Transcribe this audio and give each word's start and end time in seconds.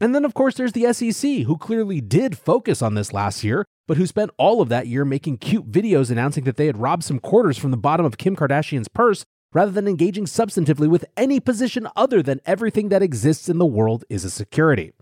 And 0.00 0.14
then, 0.14 0.24
of 0.24 0.34
course, 0.34 0.54
there's 0.54 0.72
the 0.72 0.92
SEC, 0.92 1.42
who 1.42 1.56
clearly 1.56 2.00
did 2.00 2.38
focus 2.38 2.82
on 2.82 2.94
this 2.94 3.12
last 3.12 3.42
year, 3.42 3.64
but 3.86 3.96
who 3.96 4.06
spent 4.06 4.30
all 4.36 4.60
of 4.60 4.68
that 4.68 4.86
year 4.86 5.04
making 5.04 5.38
cute 5.38 5.70
videos 5.70 6.10
announcing 6.10 6.44
that 6.44 6.56
they 6.56 6.66
had 6.66 6.78
robbed 6.78 7.04
some 7.04 7.18
quarters 7.18 7.58
from 7.58 7.70
the 7.70 7.76
bottom 7.76 8.06
of 8.06 8.18
Kim 8.18 8.36
Kardashian's 8.36 8.88
purse 8.88 9.24
rather 9.52 9.70
than 9.70 9.88
engaging 9.88 10.26
substantively 10.26 10.88
with 10.88 11.06
any 11.16 11.40
position 11.40 11.88
other 11.96 12.22
than 12.22 12.40
everything 12.44 12.90
that 12.90 13.02
exists 13.02 13.48
in 13.48 13.58
the 13.58 13.66
world 13.66 14.04
is 14.08 14.24
a 14.24 14.30
security. 14.30 14.92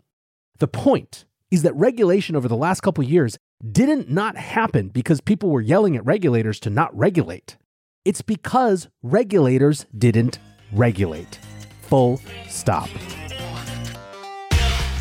The 0.59 0.69
point 0.69 1.25
is 1.51 1.63
that 1.63 1.75
regulation 1.75 2.37
over 2.37 2.49
the 2.49 2.57
last 2.57 2.81
couple 2.81 3.05
years 3.05 3.39
didn't 3.73 4.09
not 4.09 4.37
happen 4.37 4.89
because 4.89 5.21
people 5.21 5.51
were 5.51 5.61
yelling 5.61 5.97
at 5.97 6.05
regulators 6.05 6.61
to 6.61 6.71
not 6.71 6.97
regulate. 6.97 7.57
It's 8.05 8.23
because 8.23 8.89
regulators 9.03 9.87
didn't 9.97 10.39
regulate. 10.73 11.39
Full 11.83 12.21
stop. 12.49 12.89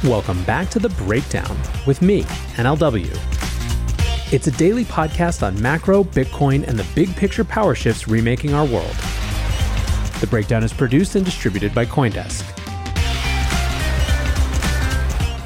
Welcome 0.05 0.43
back 0.43 0.69
to 0.69 0.77
The 0.77 0.89
Breakdown 0.89 1.57
with 1.87 2.03
me, 2.03 2.21
NLW. 2.57 3.09
It's 4.31 4.45
a 4.45 4.51
daily 4.51 4.85
podcast 4.85 5.41
on 5.41 5.59
macro, 5.59 6.03
Bitcoin, 6.03 6.67
and 6.67 6.77
the 6.77 6.85
big 6.93 7.15
picture 7.15 7.43
power 7.43 7.73
shifts 7.73 8.07
remaking 8.07 8.53
our 8.53 8.65
world. 8.65 8.95
The 10.19 10.27
Breakdown 10.29 10.63
is 10.63 10.71
produced 10.71 11.15
and 11.15 11.25
distributed 11.25 11.73
by 11.73 11.87
Coindesk. 11.87 12.43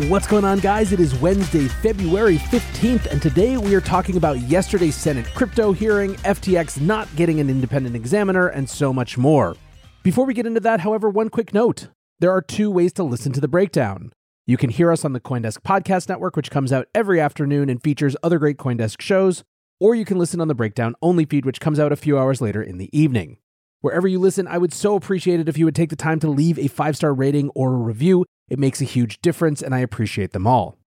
What's 0.09 0.27
going 0.27 0.43
on, 0.43 0.59
guys? 0.59 0.91
It 0.91 0.99
is 0.99 1.15
Wednesday, 1.15 1.69
February 1.69 2.35
15th, 2.35 3.05
and 3.05 3.21
today 3.21 3.55
we 3.55 3.73
are 3.75 3.81
talking 3.81 4.17
about 4.17 4.41
yesterday's 4.41 4.95
Senate 4.95 5.27
crypto 5.33 5.71
hearing, 5.71 6.15
FTX 6.15 6.81
not 6.81 7.07
getting 7.15 7.39
an 7.39 7.49
independent 7.49 7.95
examiner, 7.95 8.49
and 8.49 8.69
so 8.69 8.91
much 8.91 9.17
more. 9.17 9.55
Before 10.03 10.25
we 10.25 10.33
get 10.33 10.45
into 10.45 10.59
that, 10.59 10.81
however, 10.81 11.09
one 11.09 11.29
quick 11.29 11.53
note 11.53 11.87
there 12.19 12.31
are 12.31 12.41
two 12.41 12.69
ways 12.69 12.91
to 12.93 13.03
listen 13.03 13.31
to 13.31 13.39
the 13.39 13.47
breakdown. 13.47 14.11
You 14.49 14.57
can 14.57 14.71
hear 14.71 14.91
us 14.91 15.05
on 15.05 15.13
the 15.13 15.19
Coindesk 15.19 15.59
Podcast 15.59 16.09
Network, 16.09 16.35
which 16.35 16.49
comes 16.49 16.73
out 16.73 16.87
every 16.95 17.21
afternoon 17.21 17.69
and 17.69 17.79
features 17.83 18.15
other 18.23 18.39
great 18.39 18.57
Coindesk 18.57 18.99
shows, 18.99 19.43
or 19.79 19.93
you 19.93 20.05
can 20.05 20.17
listen 20.17 20.41
on 20.41 20.47
the 20.47 20.55
Breakdown 20.55 20.95
only 21.03 21.23
feed, 21.23 21.45
which 21.45 21.59
comes 21.59 21.79
out 21.79 21.91
a 21.91 21.95
few 21.95 22.17
hours 22.17 22.41
later 22.41 22.59
in 22.59 22.79
the 22.79 22.89
evening. 22.91 23.37
Wherever 23.81 24.07
you 24.07 24.17
listen, 24.17 24.47
I 24.47 24.57
would 24.57 24.73
so 24.73 24.95
appreciate 24.95 25.39
it 25.39 25.47
if 25.47 25.59
you 25.59 25.65
would 25.65 25.75
take 25.75 25.91
the 25.91 25.95
time 25.95 26.19
to 26.21 26.31
leave 26.31 26.57
a 26.57 26.67
five 26.67 26.97
star 26.97 27.13
rating 27.13 27.49
or 27.49 27.75
a 27.75 27.77
review. 27.77 28.25
It 28.49 28.57
makes 28.57 28.81
a 28.81 28.85
huge 28.85 29.21
difference, 29.21 29.61
and 29.61 29.75
I 29.75 29.81
appreciate 29.81 30.31
them 30.31 30.47
all. 30.47 30.79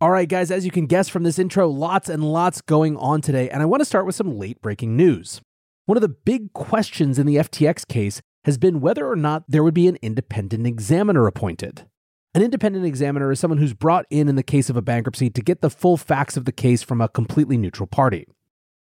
All 0.00 0.12
right, 0.12 0.28
guys, 0.28 0.52
as 0.52 0.64
you 0.64 0.70
can 0.70 0.86
guess 0.86 1.08
from 1.08 1.24
this 1.24 1.40
intro, 1.40 1.66
lots 1.66 2.08
and 2.08 2.22
lots 2.22 2.60
going 2.60 2.96
on 2.96 3.22
today, 3.22 3.50
and 3.50 3.60
I 3.60 3.66
want 3.66 3.80
to 3.80 3.86
start 3.86 4.06
with 4.06 4.14
some 4.14 4.38
late 4.38 4.62
breaking 4.62 4.96
news. 4.96 5.40
One 5.86 5.98
of 5.98 6.02
the 6.02 6.08
big 6.08 6.52
questions 6.52 7.18
in 7.18 7.26
the 7.26 7.38
FTX 7.38 7.88
case 7.88 8.22
has 8.44 8.56
been 8.56 8.80
whether 8.80 9.10
or 9.10 9.16
not 9.16 9.42
there 9.48 9.64
would 9.64 9.74
be 9.74 9.88
an 9.88 9.98
independent 10.00 10.64
examiner 10.64 11.26
appointed. 11.26 11.86
An 12.32 12.42
independent 12.42 12.86
examiner 12.86 13.32
is 13.32 13.40
someone 13.40 13.58
who's 13.58 13.74
brought 13.74 14.06
in 14.08 14.28
in 14.28 14.36
the 14.36 14.44
case 14.44 14.70
of 14.70 14.76
a 14.76 14.82
bankruptcy 14.82 15.30
to 15.30 15.42
get 15.42 15.62
the 15.62 15.70
full 15.70 15.96
facts 15.96 16.36
of 16.36 16.44
the 16.44 16.52
case 16.52 16.80
from 16.80 17.00
a 17.00 17.08
completely 17.08 17.56
neutral 17.56 17.88
party. 17.88 18.24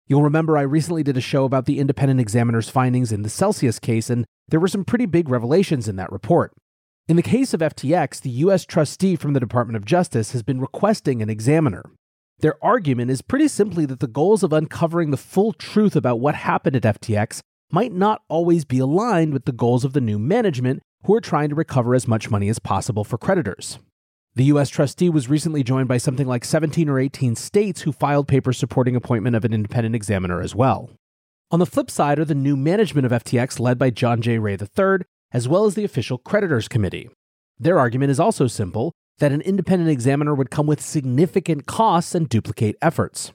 You'll 0.05 0.22
remember 0.22 0.55
I 0.55 0.61
recently 0.61 1.02
did 1.02 1.17
a 1.17 1.22
show 1.22 1.45
about 1.45 1.66
the 1.66 1.80
independent 1.80 2.20
examiner's 2.20 2.70
findings 2.70 3.11
in 3.11 3.23
the 3.23 3.30
Celsius 3.30 3.80
case, 3.80 4.11
and 4.11 4.25
there 4.47 4.59
were 4.59 4.67
some 4.67 4.86
pretty 4.86 5.08
big 5.08 5.30
revelations 5.30 5.88
in 5.88 5.95
that 5.95 6.11
report. 6.11 6.53
In 7.08 7.16
the 7.16 7.23
case 7.23 7.55
of 7.55 7.61
FTX, 7.61 8.22
the 8.22 8.30
U.S. 8.30 8.66
trustee 8.66 9.16
from 9.16 9.33
the 9.33 9.39
Department 9.39 9.77
of 9.77 9.86
Justice 9.86 10.31
has 10.33 10.44
been 10.44 10.61
requesting 10.61 11.23
an 11.23 11.30
examiner. 11.31 11.83
Their 12.42 12.64
argument 12.64 13.09
is 13.09 13.23
pretty 13.23 13.47
simply 13.47 13.88
that 13.88 14.00
the 14.00 14.08
goals 14.08 14.44
of 14.44 14.53
uncovering 14.53 15.09
the 15.09 15.17
full 15.17 15.53
truth 15.53 15.95
about 15.95 16.20
what 16.20 16.36
happened 16.36 16.75
at 16.75 16.83
FTX 16.83 17.39
might 17.72 17.94
not 17.94 18.22
always 18.30 18.64
be 18.64 18.77
aligned 18.77 19.33
with 19.33 19.45
the 19.45 19.52
goals 19.52 19.83
of 19.83 19.94
the 19.94 20.02
new 20.02 20.20
management 20.20 20.83
who 21.03 21.14
are 21.16 21.22
trying 21.22 21.50
to 21.50 21.55
recover 21.55 21.95
as 21.95 22.08
much 22.08 22.30
money 22.30 22.50
as 22.50 22.59
possible 22.59 23.03
for 23.03 23.17
creditors. 23.17 23.80
The 24.36 24.45
U.S. 24.45 24.69
trustee 24.69 25.09
was 25.09 25.30
recently 25.30 25.64
joined 25.64 25.88
by 25.88 25.97
something 25.97 26.28
like 26.28 26.45
17 26.45 26.88
or 26.88 27.00
18 27.00 27.36
states 27.36 27.81
who 27.81 27.92
filed 27.92 28.28
papers 28.28 28.58
supporting 28.58 28.95
appointment 28.95 29.36
of 29.36 29.44
an 29.44 29.53
independent 29.53 29.95
examiner 29.95 30.42
as 30.42 30.55
well. 30.55 30.92
On 31.52 31.59
the 31.59 31.66
flip 31.66 31.89
side 31.89 32.20
are 32.20 32.26
the 32.26 32.36
new 32.36 32.55
management 32.55 33.05
of 33.05 33.23
FTX 33.23 33.60
led 33.60 33.80
by 33.80 33.89
John 33.89 34.21
J. 34.21 34.37
Ray 34.37 34.54
III, 34.54 34.99
as 35.32 35.48
well 35.48 35.65
as 35.65 35.76
the 35.76 35.83
official 35.83 36.20
creditors 36.20 36.67
committee. 36.67 37.10
Their 37.58 37.80
argument 37.80 38.11
is 38.11 38.20
also 38.20 38.48
simple 38.48 38.93
that 39.17 39.31
an 39.31 39.42
independent 39.42 39.89
examiner 39.89 40.33
would 40.33 40.52
come 40.52 40.67
with 40.67 40.80
significant 40.80 41.66
costs 41.66 42.16
and 42.16 42.30
duplicate 42.30 42.76
efforts. 42.81 43.33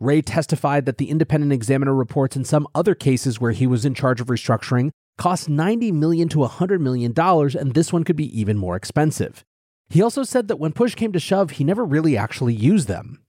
Ray 0.00 0.22
testified 0.22 0.86
that 0.86 0.98
the 0.98 1.10
independent 1.10 1.52
examiner 1.52 1.92
reports 1.92 2.36
in 2.36 2.44
some 2.44 2.68
other 2.74 2.94
cases 2.94 3.40
where 3.40 3.52
he 3.52 3.66
was 3.66 3.84
in 3.84 3.94
charge 3.94 4.20
of 4.20 4.28
restructuring 4.28 4.90
cost 5.18 5.48
90 5.48 5.92
million 5.92 6.28
to 6.30 6.38
100 6.38 6.80
million 6.80 7.12
dollars 7.12 7.54
and 7.54 7.74
this 7.74 7.92
one 7.92 8.04
could 8.04 8.16
be 8.16 8.40
even 8.40 8.56
more 8.56 8.76
expensive. 8.76 9.44
He 9.90 10.00
also 10.00 10.22
said 10.22 10.48
that 10.48 10.58
when 10.58 10.72
push 10.72 10.94
came 10.94 11.12
to 11.12 11.20
shove, 11.20 11.52
he 11.52 11.64
never 11.64 11.84
really 11.84 12.16
actually 12.16 12.54
used 12.54 12.88
them. 12.88 13.22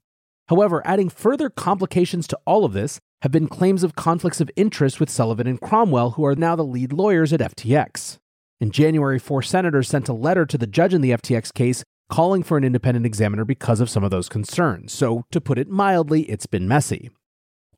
However, 0.47 0.81
adding 0.85 1.09
further 1.09 1.49
complications 1.49 2.28
to 2.28 2.39
all 2.45 2.66
of 2.66 2.73
this 2.73 2.99
have 3.22 3.31
been 3.31 3.47
claims 3.47 3.83
of 3.83 3.95
conflicts 3.95 4.41
of 4.41 4.49
interest 4.55 4.99
with 4.99 5.09
Sullivan 5.09 5.47
and 5.47 5.59
Cromwell, 5.59 6.11
who 6.11 6.25
are 6.25 6.35
now 6.35 6.55
the 6.55 6.63
lead 6.63 6.91
lawyers 6.94 7.33
at 7.33 7.39
FTX. 7.39 8.17
In 8.59 8.72
January, 8.72 9.19
four 9.19 9.41
senators 9.41 9.88
sent 9.88 10.09
a 10.09 10.13
letter 10.13 10.45
to 10.45 10.57
the 10.57 10.67
judge 10.67 10.94
in 10.94 11.01
the 11.01 11.11
FTX 11.11 11.53
case 11.53 11.83
calling 12.09 12.44
for 12.44 12.57
an 12.57 12.63
independent 12.63 13.05
examiner 13.05 13.45
because 13.45 13.79
of 13.79 13.89
some 13.89 14.03
of 14.03 14.11
those 14.11 14.28
concerns. 14.28 14.91
So, 14.91 15.23
to 15.31 15.39
put 15.39 15.59
it 15.59 15.69
mildly, 15.69 16.23
it's 16.23 16.47
been 16.47 16.67
messy. 16.67 17.09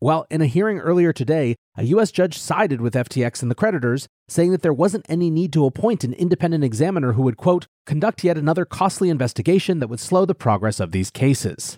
Well, 0.03 0.25
in 0.31 0.41
a 0.41 0.47
hearing 0.47 0.79
earlier 0.79 1.13
today, 1.13 1.55
a 1.77 1.83
U.S. 1.83 2.11
judge 2.11 2.35
sided 2.35 2.81
with 2.81 2.95
FTX 2.95 3.43
and 3.43 3.51
the 3.51 3.55
creditors, 3.55 4.07
saying 4.27 4.51
that 4.51 4.63
there 4.63 4.73
wasn't 4.73 5.05
any 5.07 5.29
need 5.29 5.53
to 5.53 5.67
appoint 5.67 6.03
an 6.03 6.13
independent 6.13 6.63
examiner 6.63 7.13
who 7.13 7.21
would, 7.21 7.37
quote, 7.37 7.67
conduct 7.85 8.23
yet 8.23 8.35
another 8.35 8.65
costly 8.65 9.09
investigation 9.09 9.77
that 9.77 9.89
would 9.89 9.99
slow 9.99 10.25
the 10.25 10.33
progress 10.33 10.79
of 10.79 10.91
these 10.91 11.11
cases. 11.11 11.77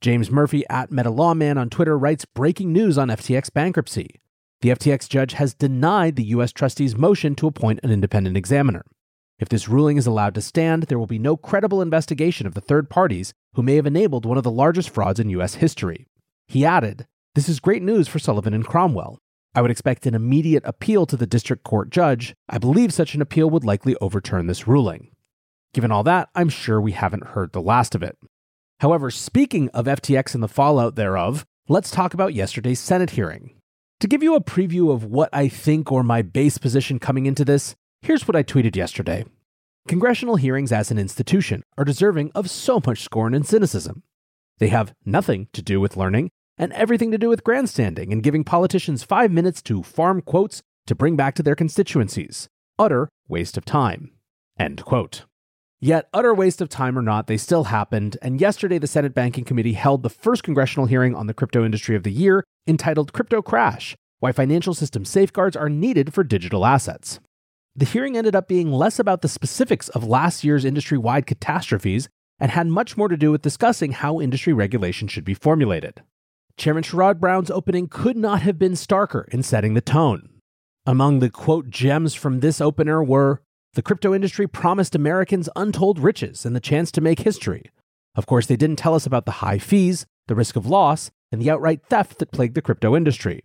James 0.00 0.30
Murphy 0.30 0.64
at 0.70 0.90
MetaLawman 0.90 1.56
on 1.56 1.68
Twitter 1.68 1.98
writes 1.98 2.24
breaking 2.24 2.72
news 2.72 2.96
on 2.96 3.08
FTX 3.08 3.52
bankruptcy. 3.52 4.20
The 4.60 4.68
FTX 4.68 5.08
judge 5.08 5.32
has 5.32 5.52
denied 5.52 6.14
the 6.14 6.26
U.S. 6.26 6.52
trustee's 6.52 6.96
motion 6.96 7.34
to 7.34 7.48
appoint 7.48 7.80
an 7.82 7.90
independent 7.90 8.36
examiner. 8.36 8.84
If 9.40 9.48
this 9.48 9.68
ruling 9.68 9.96
is 9.96 10.06
allowed 10.06 10.36
to 10.36 10.42
stand, 10.42 10.84
there 10.84 10.98
will 10.98 11.08
be 11.08 11.18
no 11.18 11.36
credible 11.36 11.82
investigation 11.82 12.46
of 12.46 12.54
the 12.54 12.60
third 12.60 12.88
parties 12.88 13.34
who 13.54 13.64
may 13.64 13.74
have 13.74 13.86
enabled 13.86 14.26
one 14.26 14.38
of 14.38 14.44
the 14.44 14.50
largest 14.50 14.90
frauds 14.90 15.18
in 15.18 15.28
U.S. 15.30 15.56
history. 15.56 16.06
He 16.46 16.64
added, 16.64 17.06
this 17.34 17.48
is 17.48 17.58
great 17.58 17.82
news 17.82 18.06
for 18.06 18.20
Sullivan 18.20 18.54
and 18.54 18.64
Cromwell. 18.64 19.18
I 19.56 19.62
would 19.62 19.70
expect 19.70 20.06
an 20.06 20.14
immediate 20.14 20.62
appeal 20.64 21.04
to 21.06 21.16
the 21.16 21.26
district 21.26 21.64
court 21.64 21.90
judge. 21.90 22.34
I 22.48 22.58
believe 22.58 22.92
such 22.92 23.14
an 23.14 23.22
appeal 23.22 23.50
would 23.50 23.64
likely 23.64 23.96
overturn 24.00 24.46
this 24.46 24.68
ruling. 24.68 25.10
Given 25.72 25.90
all 25.90 26.04
that, 26.04 26.28
I'm 26.36 26.48
sure 26.48 26.80
we 26.80 26.92
haven't 26.92 27.28
heard 27.28 27.52
the 27.52 27.60
last 27.60 27.96
of 27.96 28.04
it. 28.04 28.16
However, 28.80 29.10
speaking 29.10 29.68
of 29.70 29.86
FTX 29.86 30.34
and 30.34 30.42
the 30.42 30.48
fallout 30.48 30.94
thereof, 30.94 31.44
let's 31.68 31.90
talk 31.90 32.14
about 32.14 32.34
yesterday's 32.34 32.78
Senate 32.78 33.10
hearing. 33.10 33.54
To 33.98 34.06
give 34.06 34.22
you 34.22 34.36
a 34.36 34.40
preview 34.42 34.92
of 34.92 35.04
what 35.04 35.30
I 35.32 35.48
think 35.48 35.90
or 35.90 36.04
my 36.04 36.22
base 36.22 36.58
position 36.58 37.00
coming 37.00 37.26
into 37.26 37.44
this, 37.44 37.74
here's 38.02 38.28
what 38.28 38.36
I 38.36 38.44
tweeted 38.44 38.76
yesterday. 38.76 39.24
Congressional 39.88 40.36
hearings 40.36 40.70
as 40.70 40.92
an 40.92 40.98
institution 40.98 41.64
are 41.76 41.84
deserving 41.84 42.30
of 42.34 42.48
so 42.48 42.80
much 42.86 43.02
scorn 43.02 43.34
and 43.34 43.46
cynicism. 43.46 44.04
They 44.58 44.68
have 44.68 44.94
nothing 45.04 45.48
to 45.52 45.62
do 45.62 45.80
with 45.80 45.96
learning 45.96 46.30
and 46.58 46.72
everything 46.72 47.10
to 47.10 47.18
do 47.18 47.28
with 47.28 47.44
grandstanding 47.44 48.12
and 48.12 48.22
giving 48.22 48.44
politicians 48.44 49.02
five 49.02 49.30
minutes 49.30 49.60
to 49.62 49.82
farm 49.82 50.20
quotes 50.22 50.62
to 50.86 50.94
bring 50.94 51.16
back 51.16 51.34
to 51.34 51.42
their 51.42 51.54
constituencies. 51.54 52.48
Utter 52.78 53.08
waste 53.28 53.56
of 53.56 53.64
time. 53.64 54.12
End 54.58 54.84
quote. 54.84 55.24
Yet, 55.80 56.08
utter 56.14 56.32
waste 56.32 56.60
of 56.60 56.68
time 56.68 56.98
or 56.98 57.02
not, 57.02 57.26
they 57.26 57.36
still 57.36 57.64
happened, 57.64 58.16
and 58.22 58.40
yesterday 58.40 58.78
the 58.78 58.86
Senate 58.86 59.14
Banking 59.14 59.44
Committee 59.44 59.74
held 59.74 60.02
the 60.02 60.08
first 60.08 60.42
congressional 60.42 60.86
hearing 60.86 61.14
on 61.14 61.26
the 61.26 61.34
crypto 61.34 61.64
industry 61.64 61.94
of 61.94 62.04
the 62.04 62.12
year 62.12 62.42
entitled 62.66 63.12
Crypto 63.12 63.42
Crash 63.42 63.94
Why 64.20 64.32
Financial 64.32 64.72
System 64.72 65.04
Safeguards 65.04 65.56
Are 65.56 65.68
Needed 65.68 66.14
for 66.14 66.24
Digital 66.24 66.64
Assets. 66.64 67.20
The 67.76 67.84
hearing 67.84 68.16
ended 68.16 68.34
up 68.34 68.48
being 68.48 68.70
less 68.70 68.98
about 68.98 69.20
the 69.20 69.28
specifics 69.28 69.88
of 69.90 70.04
last 70.04 70.44
year's 70.44 70.64
industry 70.64 70.96
wide 70.96 71.26
catastrophes 71.26 72.08
and 72.38 72.50
had 72.50 72.68
much 72.68 72.96
more 72.96 73.08
to 73.08 73.16
do 73.16 73.30
with 73.30 73.42
discussing 73.42 73.92
how 73.92 74.20
industry 74.20 74.52
regulation 74.52 75.08
should 75.08 75.24
be 75.24 75.34
formulated. 75.34 76.02
Chairman 76.56 76.84
Sherrod 76.84 77.18
Brown's 77.18 77.50
opening 77.50 77.88
could 77.88 78.16
not 78.16 78.42
have 78.42 78.58
been 78.58 78.72
starker 78.72 79.28
in 79.28 79.42
setting 79.42 79.74
the 79.74 79.80
tone. 79.80 80.28
Among 80.86 81.18
the 81.18 81.30
quote 81.30 81.68
gems 81.68 82.14
from 82.14 82.40
this 82.40 82.60
opener 82.60 83.02
were 83.02 83.42
the 83.74 83.82
crypto 83.82 84.14
industry 84.14 84.46
promised 84.46 84.94
Americans 84.94 85.48
untold 85.56 85.98
riches 85.98 86.46
and 86.46 86.54
the 86.54 86.60
chance 86.60 86.92
to 86.92 87.00
make 87.00 87.20
history. 87.20 87.70
Of 88.14 88.26
course, 88.26 88.46
they 88.46 88.56
didn't 88.56 88.76
tell 88.76 88.94
us 88.94 89.04
about 89.04 89.26
the 89.26 89.32
high 89.42 89.58
fees, 89.58 90.06
the 90.28 90.36
risk 90.36 90.54
of 90.54 90.66
loss, 90.66 91.10
and 91.32 91.42
the 91.42 91.50
outright 91.50 91.80
theft 91.90 92.18
that 92.20 92.30
plagued 92.30 92.54
the 92.54 92.62
crypto 92.62 92.94
industry. 92.94 93.40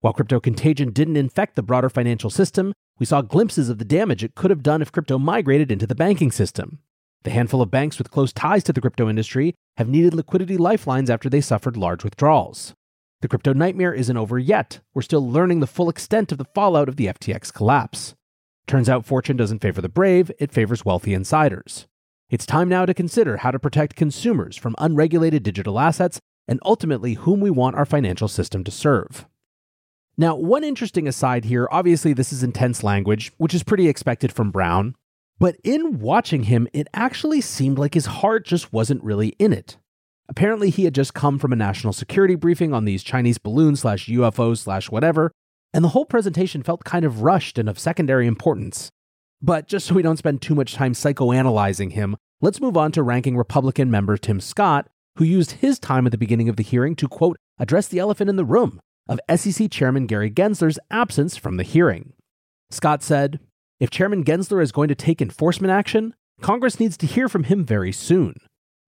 While 0.00 0.14
crypto 0.14 0.40
contagion 0.40 0.92
didn't 0.92 1.16
infect 1.16 1.56
the 1.56 1.62
broader 1.62 1.90
financial 1.90 2.30
system, 2.30 2.72
we 2.98 3.06
saw 3.06 3.20
glimpses 3.20 3.68
of 3.68 3.78
the 3.78 3.84
damage 3.84 4.24
it 4.24 4.34
could 4.34 4.50
have 4.50 4.62
done 4.62 4.80
if 4.80 4.92
crypto 4.92 5.18
migrated 5.18 5.70
into 5.70 5.86
the 5.86 5.94
banking 5.94 6.32
system. 6.32 6.78
The 7.24 7.30
handful 7.30 7.62
of 7.62 7.70
banks 7.70 7.98
with 7.98 8.10
close 8.10 8.32
ties 8.32 8.62
to 8.64 8.72
the 8.72 8.82
crypto 8.82 9.08
industry 9.08 9.54
have 9.78 9.88
needed 9.88 10.14
liquidity 10.14 10.58
lifelines 10.58 11.08
after 11.08 11.30
they 11.30 11.40
suffered 11.40 11.76
large 11.76 12.04
withdrawals. 12.04 12.74
The 13.22 13.28
crypto 13.28 13.54
nightmare 13.54 13.94
isn't 13.94 14.16
over 14.16 14.38
yet. 14.38 14.80
We're 14.92 15.00
still 15.00 15.26
learning 15.26 15.60
the 15.60 15.66
full 15.66 15.88
extent 15.88 16.32
of 16.32 16.38
the 16.38 16.44
fallout 16.44 16.88
of 16.88 16.96
the 16.96 17.06
FTX 17.06 17.52
collapse. 17.52 18.14
Turns 18.66 18.90
out 18.90 19.06
fortune 19.06 19.38
doesn't 19.38 19.60
favor 19.60 19.80
the 19.80 19.88
brave, 19.88 20.30
it 20.38 20.52
favors 20.52 20.84
wealthy 20.84 21.14
insiders. 21.14 21.86
It's 22.28 22.44
time 22.44 22.68
now 22.68 22.84
to 22.84 22.92
consider 22.92 23.38
how 23.38 23.50
to 23.50 23.58
protect 23.58 23.96
consumers 23.96 24.56
from 24.56 24.74
unregulated 24.76 25.42
digital 25.42 25.78
assets 25.78 26.20
and 26.46 26.60
ultimately 26.62 27.14
whom 27.14 27.40
we 27.40 27.50
want 27.50 27.76
our 27.76 27.86
financial 27.86 28.28
system 28.28 28.64
to 28.64 28.70
serve. 28.70 29.26
Now, 30.18 30.36
one 30.36 30.62
interesting 30.62 31.08
aside 31.08 31.46
here 31.46 31.68
obviously, 31.70 32.12
this 32.12 32.32
is 32.32 32.42
intense 32.42 32.84
language, 32.84 33.32
which 33.38 33.54
is 33.54 33.62
pretty 33.62 33.88
expected 33.88 34.30
from 34.30 34.50
Brown, 34.50 34.94
but 35.38 35.56
in 35.64 35.98
watching 35.98 36.44
him, 36.44 36.68
it 36.72 36.88
actually 36.94 37.40
seemed 37.40 37.78
like 37.78 37.94
his 37.94 38.06
heart 38.06 38.44
just 38.44 38.72
wasn't 38.72 39.02
really 39.02 39.28
in 39.38 39.52
it. 39.52 39.76
Apparently, 40.28 40.70
he 40.70 40.84
had 40.84 40.94
just 40.94 41.14
come 41.14 41.38
from 41.38 41.52
a 41.52 41.56
national 41.56 41.92
security 41.92 42.34
briefing 42.34 42.72
on 42.72 42.84
these 42.84 43.02
Chinese 43.02 43.38
balloons 43.38 43.80
slash 43.80 44.06
UFOs 44.06 44.58
slash 44.58 44.90
whatever, 44.90 45.32
and 45.72 45.84
the 45.84 45.90
whole 45.90 46.06
presentation 46.06 46.62
felt 46.62 46.84
kind 46.84 47.04
of 47.04 47.22
rushed 47.22 47.58
and 47.58 47.68
of 47.68 47.78
secondary 47.78 48.26
importance. 48.26 48.90
But 49.42 49.68
just 49.68 49.86
so 49.86 49.94
we 49.94 50.02
don't 50.02 50.16
spend 50.16 50.40
too 50.40 50.54
much 50.54 50.74
time 50.74 50.94
psychoanalyzing 50.94 51.92
him, 51.92 52.16
let's 52.40 52.60
move 52.60 52.76
on 52.76 52.92
to 52.92 53.02
ranking 53.02 53.36
Republican 53.36 53.90
member 53.90 54.16
Tim 54.16 54.40
Scott, 54.40 54.88
who 55.16 55.24
used 55.24 55.52
his 55.52 55.78
time 55.78 56.06
at 56.06 56.12
the 56.12 56.18
beginning 56.18 56.48
of 56.48 56.56
the 56.56 56.62
hearing 56.62 56.96
to, 56.96 57.08
quote, 57.08 57.36
address 57.58 57.88
the 57.88 57.98
elephant 57.98 58.30
in 58.30 58.36
the 58.36 58.44
room 58.44 58.80
of 59.08 59.20
SEC 59.36 59.70
Chairman 59.70 60.06
Gary 60.06 60.30
Gensler's 60.30 60.78
absence 60.90 61.36
from 61.36 61.56
the 61.56 61.62
hearing. 61.62 62.14
Scott 62.70 63.02
said, 63.02 63.38
If 63.84 63.90
Chairman 63.90 64.24
Gensler 64.24 64.62
is 64.62 64.72
going 64.72 64.88
to 64.88 64.94
take 64.94 65.20
enforcement 65.20 65.70
action, 65.70 66.14
Congress 66.40 66.80
needs 66.80 66.96
to 66.96 67.06
hear 67.06 67.28
from 67.28 67.44
him 67.44 67.66
very 67.66 67.92
soon. 67.92 68.34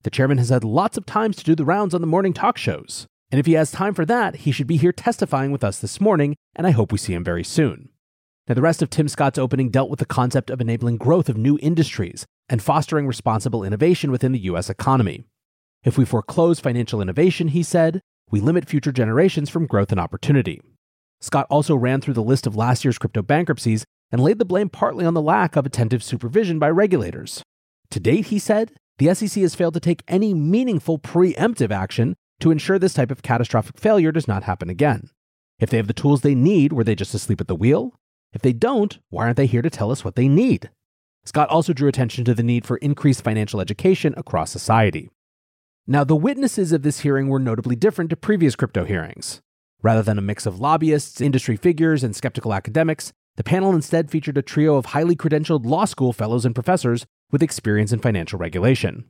The 0.05 0.11
chairman 0.11 0.39
has 0.39 0.49
had 0.49 0.65
lots 0.65 0.97
of 0.97 1.05
times 1.05 1.37
to 1.37 1.45
do 1.45 1.55
the 1.55 1.67
rounds 1.67 1.93
on 1.93 2.01
the 2.01 2.07
morning 2.07 2.33
talk 2.33 2.57
shows, 2.57 3.07
and 3.31 3.39
if 3.39 3.45
he 3.45 3.53
has 3.53 3.71
time 3.71 3.93
for 3.93 4.07
that, 4.07 4.37
he 4.37 4.53
should 4.53 4.67
be 4.67 4.79
here 4.79 4.93
testifying 4.93 5.53
with 5.53 5.63
us 5.63 5.81
this 5.81 6.01
morning, 6.01 6.35
and 6.55 6.67
I 6.67 6.71
hope 6.71 6.93
we 6.93 6.97
see 6.97 7.13
him 7.13 7.23
very 7.23 7.45
soon. 7.45 7.91
Now, 8.49 8.55
the 8.55 8.63
rest 8.63 8.81
of 8.81 8.89
Tim 8.89 9.07
Scott's 9.07 9.37
opening 9.37 9.69
dealt 9.69 9.91
with 9.91 9.99
the 9.99 10.07
concept 10.07 10.49
of 10.49 10.63
enabling 10.63 10.97
growth 10.97 11.29
of 11.29 11.37
new 11.37 11.59
industries 11.61 12.25
and 12.49 12.63
fostering 12.63 13.07
responsible 13.07 13.65
innovation 13.65 14.11
within 14.11 14.33
the 14.33 14.45
U.S. 14.45 14.71
economy. 14.71 15.27
If 15.85 15.99
we 15.99 16.07
foreclose 16.07 16.59
financial 16.59 17.03
innovation, 17.03 17.49
he 17.49 17.63
said, 17.63 18.01
we 18.31 18.41
limit 18.41 18.67
future 18.67 18.93
generations 18.93 19.51
from 19.51 19.67
growth 19.67 19.93
and 19.93 20.01
opportunity. 20.01 20.63
Scott 21.21 21.47
also 21.51 21.77
ran 21.77 22.01
through 22.01 22.15
the 22.15 22.23
list 22.23 22.47
of 22.47 22.57
last 22.57 22.83
year's 22.83 22.97
crypto 22.97 23.21
bankruptcies 23.21 23.85
and 24.11 24.23
laid 24.23 24.39
the 24.39 24.45
blame 24.45 24.69
partly 24.69 25.05
on 25.05 25.15
the 25.15 25.23
lack 25.23 25.57
of 25.57 25.67
attentive 25.67 26.03
supervision 26.03 26.59
by 26.59 26.71
regulators. 26.71 27.43
To 27.91 28.01
date, 28.01 28.27
he 28.27 28.39
said, 28.39 28.73
the 28.99 29.13
SEC 29.15 29.43
has 29.43 29.55
failed 29.55 29.75
to 29.75 29.81
take 29.81 30.03
any 30.09 30.33
meaningful 30.33 30.99
preemptive 30.99 31.71
action 31.71 32.17
to 32.41 32.51
ensure 32.51 32.79
this 32.79 32.95
type 32.95 33.11
of 33.11 33.23
catastrophic 33.23 33.79
failure 33.79 34.13
does 34.13 34.29
not 34.29 34.45
happen 34.45 34.71
again. 34.71 35.11
If 35.59 35.71
they 35.71 35.77
have 35.77 35.87
the 35.87 35.95
tools 35.95 36.21
they 36.21 36.35
need, 36.35 36.73
were 36.73 36.85
they 36.85 36.95
just 36.95 37.15
asleep 37.15 37.41
at 37.41 37.49
the 37.49 37.55
wheel? 37.55 37.95
If 38.33 38.43
they 38.43 38.53
don't, 38.53 38.99
why 39.09 39.25
aren't 39.25 39.37
they 39.37 39.47
here 39.47 39.63
to 39.63 39.71
tell 39.71 39.91
us 39.91 40.05
what 40.05 40.17
they 40.17 40.29
need? 40.29 40.71
Scott 41.25 41.49
also 41.49 41.73
drew 41.73 41.89
attention 41.89 42.25
to 42.25 42.35
the 42.35 42.43
need 42.43 42.67
for 42.67 42.77
increased 42.79 43.25
financial 43.25 43.61
education 43.61 44.15
across 44.17 44.51
society. 44.51 45.11
Now, 45.87 46.05
the 46.05 46.17
witnesses 46.17 46.73
of 46.73 46.83
this 46.83 47.01
hearing 47.01 47.29
were 47.29 47.39
notably 47.39 47.77
different 47.77 48.11
to 48.11 48.17
previous 48.17 48.57
crypto 48.57 48.85
hearings. 48.85 49.41
Rather 49.83 50.03
than 50.03 50.19
a 50.19 50.23
mix 50.23 50.47
of 50.47 50.61
lobbyists, 50.61 51.21
industry 51.21 51.57
figures, 51.57 52.03
and 52.03 52.15
skeptical 52.15 52.53
academics, 52.53 53.13
the 53.37 53.45
panel 53.45 53.75
instead 53.75 54.11
featured 54.11 54.39
a 54.39 54.43
trio 54.43 54.77
of 54.77 54.87
highly 54.87 55.15
credentialed 55.15 55.65
law 55.67 55.85
school 55.85 56.13
fellows 56.13 56.45
and 56.45 56.55
professors 56.55 57.07
with 57.31 57.43
experience 57.43 57.93
in 57.93 58.01
financial 58.01 58.39
regulation. 58.39 59.05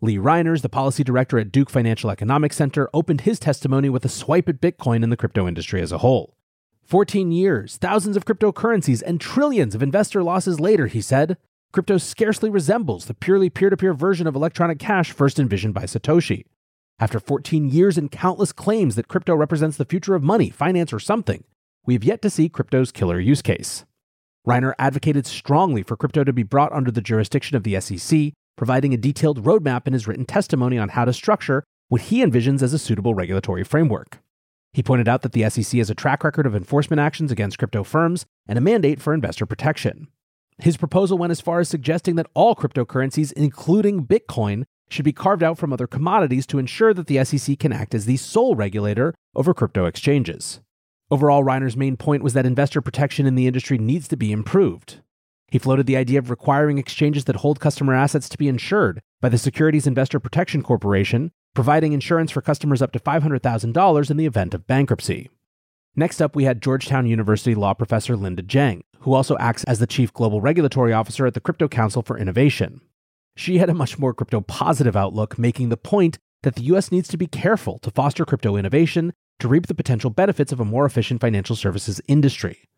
Lee 0.00 0.16
Reiners, 0.16 0.62
the 0.62 0.68
policy 0.68 1.02
director 1.02 1.38
at 1.38 1.50
Duke 1.50 1.70
Financial 1.70 2.10
Economics 2.10 2.56
Center, 2.56 2.88
opened 2.92 3.22
his 3.22 3.38
testimony 3.38 3.88
with 3.88 4.04
a 4.04 4.08
swipe 4.08 4.48
at 4.48 4.60
Bitcoin 4.60 5.02
and 5.02 5.10
the 5.10 5.16
crypto 5.16 5.48
industry 5.48 5.80
as 5.80 5.90
a 5.90 5.98
whole. 5.98 6.36
14 6.84 7.32
years, 7.32 7.76
thousands 7.76 8.16
of 8.16 8.24
cryptocurrencies, 8.24 9.02
and 9.04 9.20
trillions 9.20 9.74
of 9.74 9.82
investor 9.82 10.22
losses 10.22 10.60
later, 10.60 10.86
he 10.86 11.00
said, 11.00 11.36
crypto 11.72 11.98
scarcely 11.98 12.48
resembles 12.48 13.04
the 13.04 13.14
purely 13.14 13.50
peer 13.50 13.70
to 13.70 13.76
peer 13.76 13.92
version 13.92 14.26
of 14.26 14.34
electronic 14.34 14.78
cash 14.78 15.12
first 15.12 15.38
envisioned 15.38 15.74
by 15.74 15.82
Satoshi. 15.82 16.46
After 16.98 17.20
14 17.20 17.68
years 17.68 17.98
and 17.98 18.10
countless 18.10 18.52
claims 18.52 18.96
that 18.96 19.08
crypto 19.08 19.34
represents 19.34 19.76
the 19.76 19.84
future 19.84 20.14
of 20.14 20.22
money, 20.22 20.50
finance, 20.50 20.92
or 20.92 20.98
something, 20.98 21.44
we 21.88 21.94
have 21.94 22.04
yet 22.04 22.20
to 22.20 22.28
see 22.28 22.50
crypto's 22.50 22.92
killer 22.92 23.18
use 23.18 23.40
case. 23.40 23.86
Reiner 24.46 24.74
advocated 24.78 25.26
strongly 25.26 25.82
for 25.82 25.96
crypto 25.96 26.22
to 26.22 26.34
be 26.34 26.42
brought 26.42 26.70
under 26.70 26.90
the 26.90 27.00
jurisdiction 27.00 27.56
of 27.56 27.62
the 27.62 27.80
SEC, 27.80 28.34
providing 28.58 28.92
a 28.92 28.98
detailed 28.98 29.42
roadmap 29.42 29.86
in 29.86 29.94
his 29.94 30.06
written 30.06 30.26
testimony 30.26 30.76
on 30.76 30.90
how 30.90 31.06
to 31.06 31.14
structure 31.14 31.64
what 31.88 32.02
he 32.02 32.22
envisions 32.22 32.60
as 32.62 32.74
a 32.74 32.78
suitable 32.78 33.14
regulatory 33.14 33.64
framework. 33.64 34.18
He 34.74 34.82
pointed 34.82 35.08
out 35.08 35.22
that 35.22 35.32
the 35.32 35.48
SEC 35.48 35.78
has 35.78 35.88
a 35.88 35.94
track 35.94 36.24
record 36.24 36.44
of 36.44 36.54
enforcement 36.54 37.00
actions 37.00 37.32
against 37.32 37.56
crypto 37.56 37.82
firms 37.82 38.26
and 38.46 38.58
a 38.58 38.60
mandate 38.60 39.00
for 39.00 39.14
investor 39.14 39.46
protection. 39.46 40.08
His 40.58 40.76
proposal 40.76 41.16
went 41.16 41.30
as 41.30 41.40
far 41.40 41.58
as 41.58 41.70
suggesting 41.70 42.16
that 42.16 42.28
all 42.34 42.54
cryptocurrencies, 42.54 43.32
including 43.32 44.04
Bitcoin, 44.04 44.64
should 44.90 45.06
be 45.06 45.12
carved 45.14 45.42
out 45.42 45.56
from 45.56 45.72
other 45.72 45.86
commodities 45.86 46.46
to 46.48 46.58
ensure 46.58 46.92
that 46.92 47.06
the 47.06 47.24
SEC 47.24 47.58
can 47.58 47.72
act 47.72 47.94
as 47.94 48.04
the 48.04 48.18
sole 48.18 48.54
regulator 48.54 49.14
over 49.34 49.54
crypto 49.54 49.86
exchanges. 49.86 50.60
Overall, 51.10 51.42
Reiner's 51.42 51.76
main 51.76 51.96
point 51.96 52.22
was 52.22 52.34
that 52.34 52.44
investor 52.44 52.82
protection 52.82 53.26
in 53.26 53.34
the 53.34 53.46
industry 53.46 53.78
needs 53.78 54.08
to 54.08 54.16
be 54.16 54.30
improved. 54.30 55.00
He 55.50 55.58
floated 55.58 55.86
the 55.86 55.96
idea 55.96 56.18
of 56.18 56.28
requiring 56.28 56.76
exchanges 56.76 57.24
that 57.24 57.36
hold 57.36 57.60
customer 57.60 57.94
assets 57.94 58.28
to 58.28 58.38
be 58.38 58.48
insured 58.48 59.00
by 59.20 59.30
the 59.30 59.38
Securities 59.38 59.86
Investor 59.86 60.20
Protection 60.20 60.62
Corporation 60.62 61.30
providing 61.54 61.92
insurance 61.92 62.30
for 62.30 62.42
customers 62.42 62.82
up 62.82 62.92
to 62.92 63.00
$500,000 63.00 64.10
in 64.10 64.16
the 64.16 64.26
event 64.26 64.54
of 64.54 64.66
bankruptcy. 64.66 65.28
Next 65.96 66.20
up, 66.20 66.36
we 66.36 66.44
had 66.44 66.62
Georgetown 66.62 67.06
University 67.06 67.54
law 67.54 67.74
professor 67.74 68.14
Linda 68.16 68.42
Jeng, 68.42 68.82
who 69.00 69.14
also 69.14 69.36
acts 69.38 69.64
as 69.64 69.80
the 69.80 69.86
chief 69.86 70.12
global 70.12 70.40
regulatory 70.40 70.92
officer 70.92 71.26
at 71.26 71.34
the 71.34 71.40
Crypto 71.40 71.66
Council 71.66 72.02
for 72.02 72.18
Innovation. 72.18 72.80
She 73.34 73.58
had 73.58 73.70
a 73.70 73.74
much 73.74 73.98
more 73.98 74.14
crypto 74.14 74.40
positive 74.40 74.96
outlook, 74.96 75.38
making 75.38 75.70
the 75.70 75.76
point 75.76 76.18
that 76.42 76.54
the 76.54 76.62
US 76.74 76.92
needs 76.92 77.08
to 77.08 77.16
be 77.16 77.26
careful 77.26 77.78
to 77.80 77.90
foster 77.90 78.24
crypto 78.24 78.56
innovation 78.56 79.12
to 79.40 79.48
reap 79.48 79.66
the 79.66 79.74
potential 79.74 80.10
benefits 80.10 80.52
of 80.52 80.60
a 80.60 80.64
more 80.64 80.84
efficient 80.84 81.20
financial 81.20 81.54
services 81.54 82.00
industry. 82.08 82.68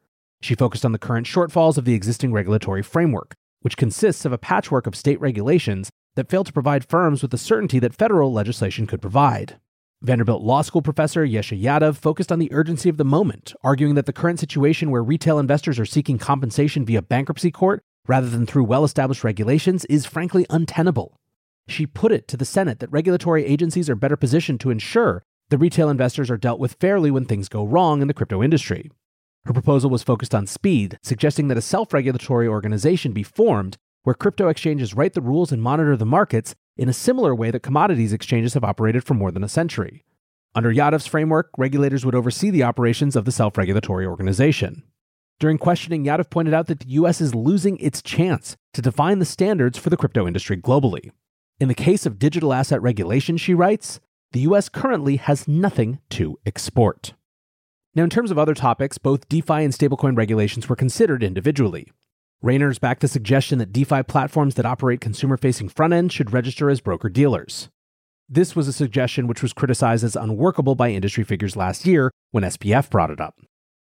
She 0.43 0.55
focused 0.55 0.85
on 0.85 0.93
the 0.93 0.99
current 0.99 1.27
shortfalls 1.27 1.79
of 1.79 1.85
the 1.85 1.95
existing 1.95 2.33
regulatory 2.33 2.83
framework, 2.83 3.35
which 3.63 3.77
consists 3.77 4.25
of 4.25 4.33
a 4.33 4.39
patchwork 4.39 4.87
of 4.87 4.97
state 4.97 5.21
regulations 5.21 5.91
that 6.17 6.29
fail 6.29 6.45
to 6.45 6.53
provide 6.53 6.89
firms 6.89 7.23
with 7.23 7.31
the 7.31 7.39
certainty 7.39 7.79
that 7.79 7.95
federal 7.95 8.33
legislation 8.33 8.87
could 8.87 9.01
provide. 9.01 9.59
Vanderbilt 10.03 10.43
Law 10.43 10.63
School 10.63 10.81
professor 10.81 11.27
Yesha 11.27 11.61
Yadav 11.61 11.97
focused 11.97 12.33
on 12.33 12.39
the 12.39 12.53
urgency 12.53 12.89
of 12.89 12.97
the 12.97 13.05
moment, 13.05 13.53
arguing 13.63 13.95
that 13.97 14.07
the 14.07 14.13
current 14.13 14.41
situation 14.41 14.91
where 14.91 15.03
retail 15.03 15.39
investors 15.39 15.79
are 15.79 15.85
seeking 15.85 16.17
compensation 16.17 16.87
via 16.87 17.03
bankruptcy 17.03 17.51
court 17.51 17.83
rather 18.07 18.31
than 18.31 18.47
through 18.47 18.65
well 18.65 18.85
established 18.85 19.25
regulations 19.25 19.85
is 19.87 20.07
frankly 20.07 20.47
untenable. 20.49 21.17
She 21.69 21.87
put 21.87 22.13
it 22.13 22.27
to 22.29 22.39
the 22.39 22.47
Senate 22.47 22.81
that 22.81 22.91
regulatory 22.91 23.45
agencies 23.45 23.91
are 23.91 23.95
better 23.95 24.17
positioned 24.17 24.61
to 24.61 24.71
ensure 24.71 25.23
the 25.51 25.59
retail 25.59 25.91
investors 25.91 26.31
are 26.31 26.37
dealt 26.37 26.61
with 26.61 26.77
fairly 26.81 27.11
when 27.11 27.25
things 27.25 27.49
go 27.49 27.65
wrong 27.65 28.01
in 28.01 28.09
the 28.09 28.15
crypto 28.15 28.43
industry. 28.43 28.91
Her 29.45 29.53
proposal 29.53 29.91
was 29.91 30.03
focused 30.03 30.35
on 30.35 30.47
speed, 30.47 30.99
suggesting 31.03 31.49
that 31.49 31.59
a 31.59 31.63
self 31.63 31.93
regulatory 31.93 32.47
organization 32.47 33.13
be 33.13 33.23
formed 33.23 33.77
where 34.03 34.15
crypto 34.15 34.49
exchanges 34.49 34.95
write 34.95 35.13
the 35.13 35.21
rules 35.21 35.53
and 35.53 35.61
monitor 35.61 35.97
the 35.97 36.07
markets 36.07 36.55
in 36.77 36.89
a 36.89 36.93
similar 36.93 37.35
way 37.35 37.51
that 37.51 37.63
commodities 37.63 38.13
exchanges 38.13 38.55
have 38.55 38.65
operated 38.65 39.05
for 39.05 39.15
more 39.15 39.31
than 39.31 39.45
a 39.45 39.49
century. 39.49 40.05
Under 40.55 40.73
Yadav's 40.73 41.07
framework, 41.07 41.51
regulators 41.59 42.05
would 42.05 42.15
oversee 42.15 42.51
the 42.51 42.63
operations 42.63 43.17
of 43.17 43.25
the 43.25 43.33
self 43.33 43.59
regulatory 43.59 44.07
organization. 44.07 44.85
During 45.39 45.59
questioning, 45.59 46.05
Yadav 46.05 46.31
pointed 46.31 46.55
out 46.55 46.67
that 46.67 46.81
the 46.81 46.91
US 46.91 47.21
is 47.21 47.35
losing 47.35 47.77
its 47.79 48.03
chance 48.03 48.57
to 48.75 48.83
define 48.83 49.19
the 49.19 49.25
standards 49.25 49.79
for 49.79 49.91
the 49.91 49.97
crypto 49.97 50.27
industry 50.27 50.57
globally. 50.57 51.11
In 51.59 51.69
the 51.69 51.75
case 51.75 52.07
of 52.07 52.19
digital 52.19 52.53
asset 52.53 52.81
regulation, 52.81 53.37
she 53.37 53.55
writes, 53.55 54.01
the 54.33 54.41
US 54.41 54.69
currently 54.69 55.17
has 55.17 55.49
nothing 55.49 55.99
to 56.11 56.39
export. 56.47 57.15
Now, 57.95 58.05
in 58.05 58.11
terms 58.11 58.31
of 58.31 58.39
other 58.39 58.55
topics, 58.55 58.99
both 58.99 59.29
DeFi 59.29 59.65
and 59.65 59.73
stablecoin 59.73 60.17
regulations 60.17 60.69
were 60.69 60.77
considered 60.77 61.25
individually. 61.25 61.89
Reiners 62.43 62.81
backed 62.81 63.01
the 63.01 63.09
suggestion 63.09 63.59
that 63.59 63.73
DeFi 63.73 64.05
platforms 64.05 64.55
that 64.55 64.65
operate 64.65 65.01
consumer 65.01 65.37
facing 65.37 65.69
front 65.69 65.93
ends 65.93 66.15
should 66.15 66.33
register 66.33 66.71
as 66.71 66.81
broker 66.81 67.09
dealers. 67.09 67.69
This 68.29 68.55
was 68.55 68.69
a 68.69 68.73
suggestion 68.73 69.27
which 69.27 69.43
was 69.43 69.53
criticized 69.53 70.05
as 70.05 70.15
unworkable 70.15 70.77
by 70.77 70.91
industry 70.91 71.25
figures 71.25 71.57
last 71.57 71.85
year 71.85 72.13
when 72.31 72.45
SBF 72.45 72.89
brought 72.89 73.11
it 73.11 73.21
up. 73.21 73.41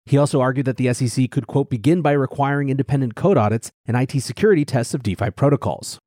He 0.06 0.18
also 0.18 0.42
argued 0.42 0.66
that 0.66 0.78
the 0.78 0.92
SEC 0.94 1.30
could, 1.30 1.48
quote, 1.48 1.70
begin 1.70 2.02
by 2.02 2.12
requiring 2.12 2.70
independent 2.70 3.16
code 3.16 3.38
audits 3.38 3.72
and 3.86 3.96
IT 3.96 4.20
security 4.22 4.66
tests 4.66 4.94
of 4.94 5.04
DeFi 5.04 5.30
protocols. 5.30 6.00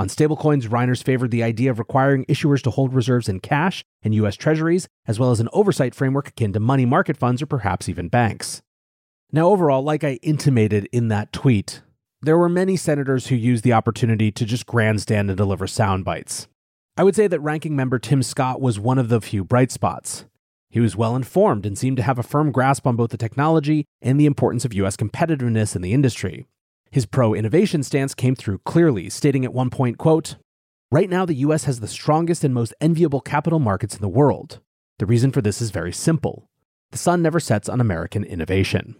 On 0.00 0.08
stablecoins, 0.08 0.66
Reiners 0.66 1.04
favored 1.04 1.30
the 1.30 1.42
idea 1.42 1.70
of 1.70 1.78
requiring 1.78 2.24
issuers 2.24 2.62
to 2.62 2.70
hold 2.70 2.94
reserves 2.94 3.28
in 3.28 3.38
cash 3.38 3.84
and 4.02 4.14
U.S. 4.14 4.34
treasuries, 4.34 4.88
as 5.06 5.20
well 5.20 5.30
as 5.30 5.40
an 5.40 5.50
oversight 5.52 5.94
framework 5.94 6.28
akin 6.28 6.54
to 6.54 6.58
money 6.58 6.86
market 6.86 7.18
funds 7.18 7.42
or 7.42 7.46
perhaps 7.46 7.86
even 7.86 8.08
banks. 8.08 8.62
Now, 9.30 9.48
overall, 9.48 9.82
like 9.82 10.02
I 10.02 10.18
intimated 10.22 10.88
in 10.90 11.08
that 11.08 11.34
tweet, 11.34 11.82
there 12.22 12.38
were 12.38 12.48
many 12.48 12.78
senators 12.78 13.26
who 13.26 13.34
used 13.34 13.62
the 13.62 13.74
opportunity 13.74 14.32
to 14.32 14.46
just 14.46 14.64
grandstand 14.64 15.28
and 15.28 15.36
deliver 15.36 15.66
sound 15.66 16.06
bites. 16.06 16.48
I 16.96 17.04
would 17.04 17.14
say 17.14 17.26
that 17.26 17.40
ranking 17.40 17.76
member 17.76 17.98
Tim 17.98 18.22
Scott 18.22 18.58
was 18.58 18.80
one 18.80 18.98
of 18.98 19.10
the 19.10 19.20
few 19.20 19.44
bright 19.44 19.70
spots. 19.70 20.24
He 20.70 20.80
was 20.80 20.96
well 20.96 21.14
informed 21.14 21.66
and 21.66 21.76
seemed 21.76 21.98
to 21.98 22.04
have 22.04 22.18
a 22.18 22.22
firm 22.22 22.52
grasp 22.52 22.86
on 22.86 22.96
both 22.96 23.10
the 23.10 23.18
technology 23.18 23.84
and 24.00 24.18
the 24.18 24.24
importance 24.24 24.64
of 24.64 24.72
US 24.72 24.96
competitiveness 24.96 25.76
in 25.76 25.82
the 25.82 25.92
industry. 25.92 26.46
His 26.92 27.06
pro 27.06 27.34
innovation 27.34 27.84
stance 27.84 28.14
came 28.14 28.34
through 28.34 28.58
clearly, 28.58 29.08
stating 29.10 29.44
at 29.44 29.54
one 29.54 29.70
point, 29.70 29.96
quote, 29.96 30.36
Right 30.90 31.08
now, 31.08 31.24
the 31.24 31.34
US 31.46 31.64
has 31.64 31.78
the 31.78 31.86
strongest 31.86 32.42
and 32.42 32.52
most 32.52 32.74
enviable 32.80 33.20
capital 33.20 33.60
markets 33.60 33.94
in 33.94 34.00
the 34.00 34.08
world. 34.08 34.58
The 34.98 35.06
reason 35.06 35.30
for 35.30 35.40
this 35.40 35.62
is 35.62 35.70
very 35.70 35.92
simple 35.92 36.48
the 36.90 36.98
sun 36.98 37.22
never 37.22 37.38
sets 37.38 37.68
on 37.68 37.80
American 37.80 38.24
innovation. 38.24 38.96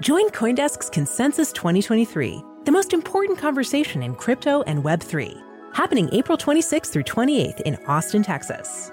Join 0.00 0.28
Coindesk's 0.30 0.88
Consensus 0.88 1.50
2023, 1.52 2.42
the 2.64 2.70
most 2.70 2.92
important 2.92 3.38
conversation 3.38 4.04
in 4.04 4.14
crypto 4.14 4.62
and 4.62 4.84
Web3, 4.84 5.42
happening 5.72 6.08
April 6.12 6.38
26th 6.38 6.92
through 6.92 7.02
28th 7.02 7.60
in 7.62 7.76
Austin, 7.86 8.22
Texas. 8.22 8.92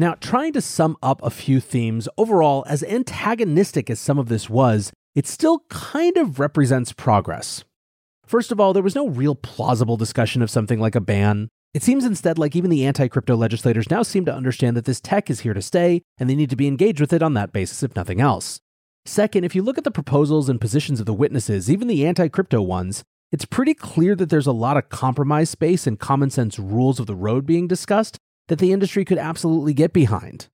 Now, 0.00 0.14
trying 0.14 0.52
to 0.52 0.60
sum 0.60 0.96
up 1.02 1.20
a 1.24 1.30
few 1.30 1.58
themes, 1.58 2.08
overall, 2.16 2.64
as 2.68 2.84
antagonistic 2.84 3.90
as 3.90 3.98
some 3.98 4.16
of 4.16 4.28
this 4.28 4.48
was, 4.48 4.92
it 5.16 5.26
still 5.26 5.64
kind 5.70 6.16
of 6.16 6.38
represents 6.38 6.92
progress. 6.92 7.64
First 8.24 8.52
of 8.52 8.60
all, 8.60 8.72
there 8.72 8.82
was 8.82 8.94
no 8.94 9.08
real 9.08 9.34
plausible 9.34 9.96
discussion 9.96 10.40
of 10.40 10.50
something 10.50 10.78
like 10.78 10.94
a 10.94 11.00
ban. 11.00 11.48
It 11.74 11.82
seems 11.82 12.04
instead 12.04 12.38
like 12.38 12.54
even 12.54 12.70
the 12.70 12.86
anti 12.86 13.08
crypto 13.08 13.34
legislators 13.34 13.90
now 13.90 14.04
seem 14.04 14.24
to 14.26 14.34
understand 14.34 14.76
that 14.76 14.84
this 14.84 15.00
tech 15.00 15.28
is 15.30 15.40
here 15.40 15.54
to 15.54 15.60
stay, 15.60 16.02
and 16.16 16.30
they 16.30 16.36
need 16.36 16.50
to 16.50 16.56
be 16.56 16.68
engaged 16.68 17.00
with 17.00 17.12
it 17.12 17.22
on 17.22 17.34
that 17.34 17.52
basis, 17.52 17.82
if 17.82 17.96
nothing 17.96 18.20
else. 18.20 18.60
Second, 19.04 19.42
if 19.42 19.56
you 19.56 19.62
look 19.62 19.78
at 19.78 19.84
the 19.84 19.90
proposals 19.90 20.48
and 20.48 20.60
positions 20.60 21.00
of 21.00 21.06
the 21.06 21.12
witnesses, 21.12 21.68
even 21.68 21.88
the 21.88 22.06
anti 22.06 22.28
crypto 22.28 22.62
ones, 22.62 23.02
it's 23.32 23.44
pretty 23.44 23.74
clear 23.74 24.14
that 24.14 24.30
there's 24.30 24.46
a 24.46 24.52
lot 24.52 24.76
of 24.76 24.90
compromise 24.90 25.50
space 25.50 25.88
and 25.88 25.98
common 25.98 26.30
sense 26.30 26.56
rules 26.56 27.00
of 27.00 27.06
the 27.06 27.16
road 27.16 27.44
being 27.44 27.66
discussed 27.66 28.16
that 28.48 28.58
the 28.58 28.72
industry 28.72 29.04
could 29.04 29.18
absolutely 29.18 29.72
get 29.72 29.92
behind. 29.92 30.48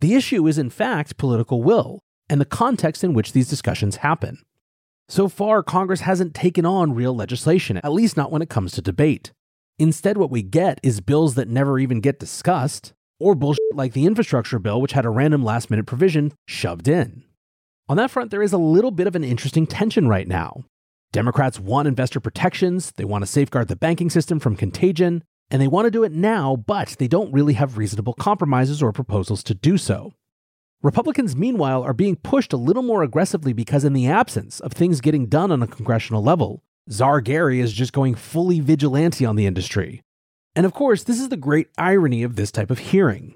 The 0.00 0.14
issue 0.14 0.46
is, 0.48 0.58
in 0.58 0.70
fact, 0.70 1.16
political 1.16 1.62
will 1.62 2.00
and 2.28 2.40
the 2.40 2.46
context 2.46 3.04
in 3.04 3.14
which 3.14 3.32
these 3.32 3.48
discussions 3.48 3.96
happen. 3.96 4.42
So 5.08 5.28
far, 5.28 5.62
Congress 5.62 6.00
hasn't 6.00 6.34
taken 6.34 6.64
on 6.64 6.94
real 6.94 7.14
legislation, 7.14 7.76
at 7.78 7.92
least 7.92 8.16
not 8.16 8.32
when 8.32 8.42
it 8.42 8.48
comes 8.48 8.72
to 8.72 8.82
debate. 8.82 9.32
Instead, 9.78 10.16
what 10.16 10.30
we 10.30 10.42
get 10.42 10.80
is 10.82 11.00
bills 11.00 11.34
that 11.34 11.48
never 11.48 11.78
even 11.78 12.00
get 12.00 12.18
discussed, 12.18 12.94
or 13.20 13.34
bullshit 13.34 13.60
like 13.74 13.92
the 13.92 14.06
infrastructure 14.06 14.58
bill, 14.58 14.80
which 14.80 14.92
had 14.92 15.04
a 15.04 15.10
random 15.10 15.44
last 15.44 15.70
minute 15.70 15.86
provision 15.86 16.32
shoved 16.46 16.88
in. 16.88 17.24
On 17.88 17.96
that 17.96 18.10
front, 18.10 18.30
there 18.30 18.42
is 18.42 18.52
a 18.52 18.58
little 18.58 18.90
bit 18.90 19.06
of 19.06 19.14
an 19.14 19.24
interesting 19.24 19.66
tension 19.66 20.08
right 20.08 20.26
now. 20.26 20.64
Democrats 21.12 21.60
want 21.60 21.88
investor 21.88 22.20
protections, 22.20 22.92
they 22.96 23.04
want 23.04 23.22
to 23.22 23.26
safeguard 23.26 23.68
the 23.68 23.76
banking 23.76 24.08
system 24.08 24.40
from 24.40 24.56
contagion, 24.56 25.22
and 25.52 25.60
they 25.60 25.68
want 25.68 25.84
to 25.84 25.90
do 25.90 26.02
it 26.02 26.12
now, 26.12 26.56
but 26.56 26.96
they 26.98 27.06
don't 27.06 27.30
really 27.30 27.52
have 27.52 27.76
reasonable 27.76 28.14
compromises 28.14 28.82
or 28.82 28.90
proposals 28.90 29.42
to 29.44 29.54
do 29.54 29.76
so. 29.76 30.14
Republicans, 30.82 31.36
meanwhile, 31.36 31.82
are 31.82 31.92
being 31.92 32.16
pushed 32.16 32.54
a 32.54 32.56
little 32.56 32.82
more 32.82 33.02
aggressively 33.02 33.52
because, 33.52 33.84
in 33.84 33.92
the 33.92 34.06
absence 34.06 34.60
of 34.60 34.72
things 34.72 35.02
getting 35.02 35.26
done 35.26 35.52
on 35.52 35.62
a 35.62 35.66
congressional 35.66 36.22
level, 36.22 36.62
Czar 36.90 37.20
Gary 37.20 37.60
is 37.60 37.74
just 37.74 37.92
going 37.92 38.14
fully 38.14 38.60
vigilante 38.60 39.26
on 39.26 39.36
the 39.36 39.44
industry. 39.44 40.02
And 40.56 40.64
of 40.64 40.72
course, 40.72 41.04
this 41.04 41.20
is 41.20 41.28
the 41.28 41.36
great 41.36 41.68
irony 41.76 42.22
of 42.22 42.36
this 42.36 42.50
type 42.50 42.70
of 42.70 42.78
hearing. 42.78 43.34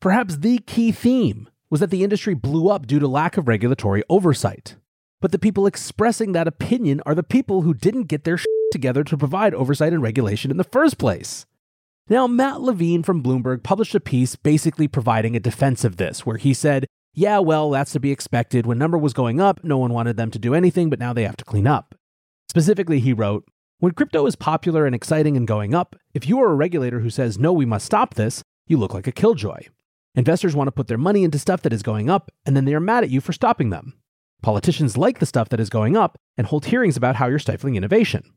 Perhaps 0.00 0.38
the 0.38 0.60
key 0.60 0.92
theme 0.92 1.46
was 1.68 1.80
that 1.80 1.90
the 1.90 2.02
industry 2.02 2.32
blew 2.32 2.70
up 2.70 2.86
due 2.86 2.98
to 2.98 3.06
lack 3.06 3.36
of 3.36 3.48
regulatory 3.48 4.02
oversight. 4.08 4.76
But 5.20 5.30
the 5.30 5.38
people 5.38 5.66
expressing 5.66 6.32
that 6.32 6.48
opinion 6.48 7.02
are 7.04 7.14
the 7.14 7.22
people 7.22 7.62
who 7.62 7.74
didn't 7.74 8.04
get 8.04 8.24
their 8.24 8.36
shit 8.38 8.48
together 8.72 9.04
to 9.04 9.18
provide 9.18 9.52
oversight 9.52 9.92
and 9.92 10.02
regulation 10.02 10.50
in 10.50 10.56
the 10.56 10.64
first 10.64 10.96
place. 10.96 11.44
Now, 12.10 12.26
Matt 12.26 12.60
Levine 12.60 13.04
from 13.04 13.22
Bloomberg 13.22 13.62
published 13.62 13.94
a 13.94 14.00
piece 14.00 14.34
basically 14.34 14.88
providing 14.88 15.36
a 15.36 15.40
defense 15.40 15.84
of 15.84 15.96
this, 15.96 16.26
where 16.26 16.38
he 16.38 16.52
said, 16.52 16.86
Yeah, 17.14 17.38
well, 17.38 17.70
that's 17.70 17.92
to 17.92 18.00
be 18.00 18.10
expected. 18.10 18.66
When 18.66 18.78
number 18.78 18.98
was 18.98 19.12
going 19.12 19.40
up, 19.40 19.62
no 19.62 19.78
one 19.78 19.92
wanted 19.92 20.16
them 20.16 20.32
to 20.32 20.38
do 20.40 20.52
anything, 20.52 20.90
but 20.90 20.98
now 20.98 21.12
they 21.12 21.22
have 21.22 21.36
to 21.36 21.44
clean 21.44 21.68
up. 21.68 21.94
Specifically, 22.48 22.98
he 22.98 23.12
wrote, 23.12 23.44
When 23.78 23.92
crypto 23.92 24.26
is 24.26 24.34
popular 24.34 24.86
and 24.86 24.94
exciting 24.94 25.36
and 25.36 25.46
going 25.46 25.72
up, 25.72 25.94
if 26.12 26.28
you 26.28 26.40
are 26.40 26.50
a 26.50 26.56
regulator 26.56 26.98
who 26.98 27.10
says, 27.10 27.38
No, 27.38 27.52
we 27.52 27.64
must 27.64 27.86
stop 27.86 28.14
this, 28.14 28.42
you 28.66 28.76
look 28.76 28.92
like 28.92 29.06
a 29.06 29.12
killjoy. 29.12 29.60
Investors 30.16 30.56
want 30.56 30.66
to 30.66 30.72
put 30.72 30.88
their 30.88 30.98
money 30.98 31.22
into 31.22 31.38
stuff 31.38 31.62
that 31.62 31.72
is 31.72 31.84
going 31.84 32.10
up, 32.10 32.32
and 32.44 32.56
then 32.56 32.64
they 32.64 32.74
are 32.74 32.80
mad 32.80 33.04
at 33.04 33.10
you 33.10 33.20
for 33.20 33.32
stopping 33.32 33.70
them. 33.70 33.94
Politicians 34.42 34.96
like 34.96 35.20
the 35.20 35.26
stuff 35.26 35.48
that 35.50 35.60
is 35.60 35.70
going 35.70 35.96
up 35.96 36.18
and 36.36 36.48
hold 36.48 36.64
hearings 36.64 36.96
about 36.96 37.14
how 37.14 37.28
you're 37.28 37.38
stifling 37.38 37.76
innovation. 37.76 38.32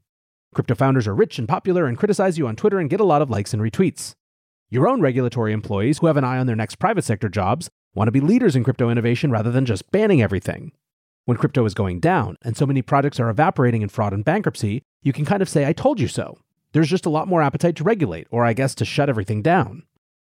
Crypto 0.53 0.75
founders 0.75 1.07
are 1.07 1.15
rich 1.15 1.39
and 1.39 1.47
popular 1.47 1.85
and 1.87 1.97
criticize 1.97 2.37
you 2.37 2.47
on 2.47 2.55
Twitter 2.55 2.79
and 2.79 2.89
get 2.89 2.99
a 2.99 3.05
lot 3.05 3.21
of 3.21 3.29
likes 3.29 3.53
and 3.53 3.61
retweets. 3.61 4.13
Your 4.69 4.87
own 4.87 5.01
regulatory 5.01 5.53
employees 5.53 5.99
who 5.99 6.07
have 6.07 6.17
an 6.17 6.23
eye 6.23 6.37
on 6.37 6.47
their 6.47 6.55
next 6.55 6.75
private 6.75 7.03
sector 7.03 7.29
jobs 7.29 7.69
want 7.93 8.07
to 8.07 8.11
be 8.11 8.19
leaders 8.19 8.55
in 8.55 8.63
crypto 8.63 8.89
innovation 8.89 9.31
rather 9.31 9.51
than 9.51 9.65
just 9.65 9.91
banning 9.91 10.21
everything. 10.21 10.71
When 11.25 11.37
crypto 11.37 11.63
is 11.65 11.73
going 11.73 11.99
down 11.99 12.37
and 12.41 12.57
so 12.57 12.65
many 12.65 12.81
projects 12.81 13.19
are 13.19 13.29
evaporating 13.29 13.81
in 13.81 13.89
fraud 13.89 14.13
and 14.13 14.25
bankruptcy, 14.25 14.81
you 15.01 15.13
can 15.13 15.25
kind 15.25 15.41
of 15.41 15.49
say, 15.49 15.65
I 15.65 15.73
told 15.73 15.99
you 15.99 16.07
so. 16.07 16.37
There's 16.71 16.89
just 16.89 17.05
a 17.05 17.09
lot 17.09 17.27
more 17.27 17.41
appetite 17.41 17.75
to 17.77 17.83
regulate, 17.83 18.27
or 18.31 18.45
I 18.45 18.53
guess 18.53 18.73
to 18.75 18.85
shut 18.85 19.09
everything 19.09 19.41
down. 19.41 19.83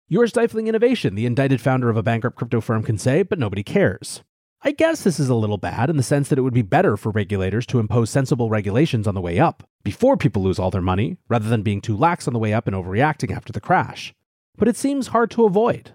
You're 0.08 0.26
stifling 0.26 0.66
innovation, 0.66 1.14
the 1.14 1.26
indicted 1.26 1.60
founder 1.60 1.90
of 1.90 1.96
a 1.98 2.02
bankrupt 2.02 2.36
crypto 2.36 2.62
firm 2.62 2.82
can 2.82 2.96
say, 2.96 3.22
but 3.22 3.38
nobody 3.38 3.62
cares. 3.62 4.22
I 4.62 4.72
guess 4.72 5.04
this 5.04 5.20
is 5.20 5.28
a 5.28 5.36
little 5.36 5.56
bad 5.56 5.88
in 5.88 5.96
the 5.96 6.02
sense 6.02 6.28
that 6.28 6.38
it 6.38 6.42
would 6.42 6.52
be 6.52 6.62
better 6.62 6.96
for 6.96 7.12
regulators 7.12 7.64
to 7.66 7.78
impose 7.78 8.10
sensible 8.10 8.50
regulations 8.50 9.06
on 9.06 9.14
the 9.14 9.20
way 9.20 9.38
up, 9.38 9.62
before 9.84 10.16
people 10.16 10.42
lose 10.42 10.58
all 10.58 10.72
their 10.72 10.82
money, 10.82 11.16
rather 11.28 11.48
than 11.48 11.62
being 11.62 11.80
too 11.80 11.96
lax 11.96 12.26
on 12.26 12.32
the 12.32 12.40
way 12.40 12.52
up 12.52 12.66
and 12.66 12.74
overreacting 12.74 13.34
after 13.34 13.52
the 13.52 13.60
crash. 13.60 14.12
But 14.56 14.66
it 14.66 14.76
seems 14.76 15.08
hard 15.08 15.30
to 15.32 15.44
avoid. 15.44 15.92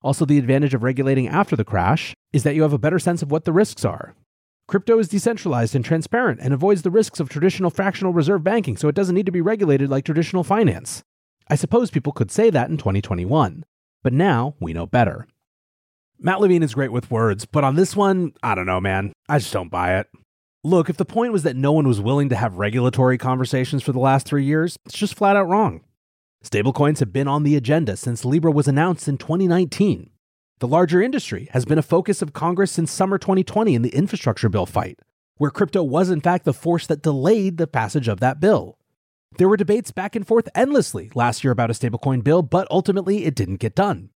Also, 0.00 0.24
the 0.24 0.38
advantage 0.38 0.72
of 0.72 0.82
regulating 0.82 1.28
after 1.28 1.56
the 1.56 1.64
crash 1.64 2.14
is 2.32 2.42
that 2.42 2.54
you 2.54 2.62
have 2.62 2.72
a 2.72 2.78
better 2.78 2.98
sense 2.98 3.20
of 3.20 3.30
what 3.30 3.44
the 3.44 3.52
risks 3.52 3.84
are. 3.84 4.14
Crypto 4.66 4.98
is 4.98 5.08
decentralized 5.08 5.74
and 5.76 5.84
transparent 5.84 6.40
and 6.40 6.54
avoids 6.54 6.82
the 6.82 6.90
risks 6.90 7.20
of 7.20 7.28
traditional 7.28 7.68
fractional 7.68 8.14
reserve 8.14 8.42
banking, 8.42 8.78
so 8.78 8.88
it 8.88 8.94
doesn't 8.94 9.14
need 9.14 9.26
to 9.26 9.32
be 9.32 9.42
regulated 9.42 9.90
like 9.90 10.06
traditional 10.06 10.42
finance. 10.42 11.02
I 11.48 11.54
suppose 11.54 11.90
people 11.90 12.12
could 12.12 12.30
say 12.30 12.48
that 12.48 12.70
in 12.70 12.78
2021, 12.78 13.64
but 14.02 14.14
now 14.14 14.54
we 14.58 14.72
know 14.72 14.86
better. 14.86 15.26
Matt 16.18 16.40
Levine 16.40 16.62
is 16.62 16.74
great 16.74 16.92
with 16.92 17.10
words, 17.10 17.44
but 17.44 17.62
on 17.62 17.76
this 17.76 17.94
one, 17.94 18.32
I 18.42 18.54
don't 18.54 18.66
know, 18.66 18.80
man. 18.80 19.12
I 19.28 19.38
just 19.38 19.52
don't 19.52 19.70
buy 19.70 19.98
it. 19.98 20.08
Look, 20.64 20.88
if 20.88 20.96
the 20.96 21.04
point 21.04 21.32
was 21.32 21.42
that 21.42 21.56
no 21.56 21.72
one 21.72 21.86
was 21.86 22.00
willing 22.00 22.30
to 22.30 22.36
have 22.36 22.54
regulatory 22.54 23.18
conversations 23.18 23.82
for 23.82 23.92
the 23.92 24.00
last 24.00 24.26
three 24.26 24.44
years, 24.44 24.78
it's 24.86 24.98
just 24.98 25.14
flat 25.14 25.36
out 25.36 25.48
wrong. 25.48 25.82
Stablecoins 26.42 27.00
have 27.00 27.12
been 27.12 27.28
on 27.28 27.42
the 27.42 27.54
agenda 27.54 27.96
since 27.96 28.24
Libra 28.24 28.50
was 28.50 28.66
announced 28.66 29.08
in 29.08 29.18
2019. 29.18 30.10
The 30.58 30.68
larger 30.68 31.02
industry 31.02 31.48
has 31.52 31.66
been 31.66 31.78
a 31.78 31.82
focus 31.82 32.22
of 32.22 32.32
Congress 32.32 32.72
since 32.72 32.90
summer 32.90 33.18
2020 33.18 33.74
in 33.74 33.82
the 33.82 33.94
infrastructure 33.94 34.48
bill 34.48 34.64
fight, 34.64 34.98
where 35.36 35.50
crypto 35.50 35.82
was 35.82 36.08
in 36.08 36.22
fact 36.22 36.46
the 36.46 36.54
force 36.54 36.86
that 36.86 37.02
delayed 37.02 37.58
the 37.58 37.66
passage 37.66 38.08
of 38.08 38.20
that 38.20 38.40
bill. 38.40 38.78
There 39.36 39.48
were 39.48 39.58
debates 39.58 39.92
back 39.92 40.16
and 40.16 40.26
forth 40.26 40.48
endlessly 40.54 41.10
last 41.14 41.44
year 41.44 41.50
about 41.50 41.70
a 41.70 41.74
stablecoin 41.74 42.24
bill, 42.24 42.40
but 42.42 42.66
ultimately 42.70 43.26
it 43.26 43.34
didn't 43.34 43.56
get 43.56 43.74
done. 43.74 44.10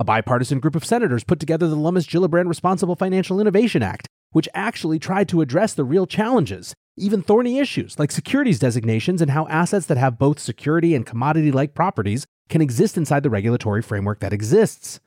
A 0.00 0.04
bipartisan 0.04 0.60
group 0.60 0.76
of 0.76 0.84
senators 0.84 1.24
put 1.24 1.40
together 1.40 1.66
the 1.66 1.74
Lummis 1.74 2.06
Gillibrand 2.06 2.46
Responsible 2.46 2.94
Financial 2.94 3.40
Innovation 3.40 3.82
Act, 3.82 4.06
which 4.30 4.48
actually 4.54 5.00
tried 5.00 5.28
to 5.28 5.40
address 5.40 5.74
the 5.74 5.82
real 5.82 6.06
challenges, 6.06 6.72
even 6.96 7.20
thorny 7.20 7.58
issues 7.58 7.98
like 7.98 8.12
securities 8.12 8.60
designations 8.60 9.20
and 9.20 9.32
how 9.32 9.48
assets 9.48 9.86
that 9.86 9.98
have 9.98 10.16
both 10.16 10.38
security 10.38 10.94
and 10.94 11.04
commodity 11.04 11.50
like 11.50 11.74
properties 11.74 12.24
can 12.48 12.60
exist 12.60 12.96
inside 12.96 13.24
the 13.24 13.30
regulatory 13.30 13.82
framework 13.82 14.20
that 14.20 14.32
exists. 14.32 15.00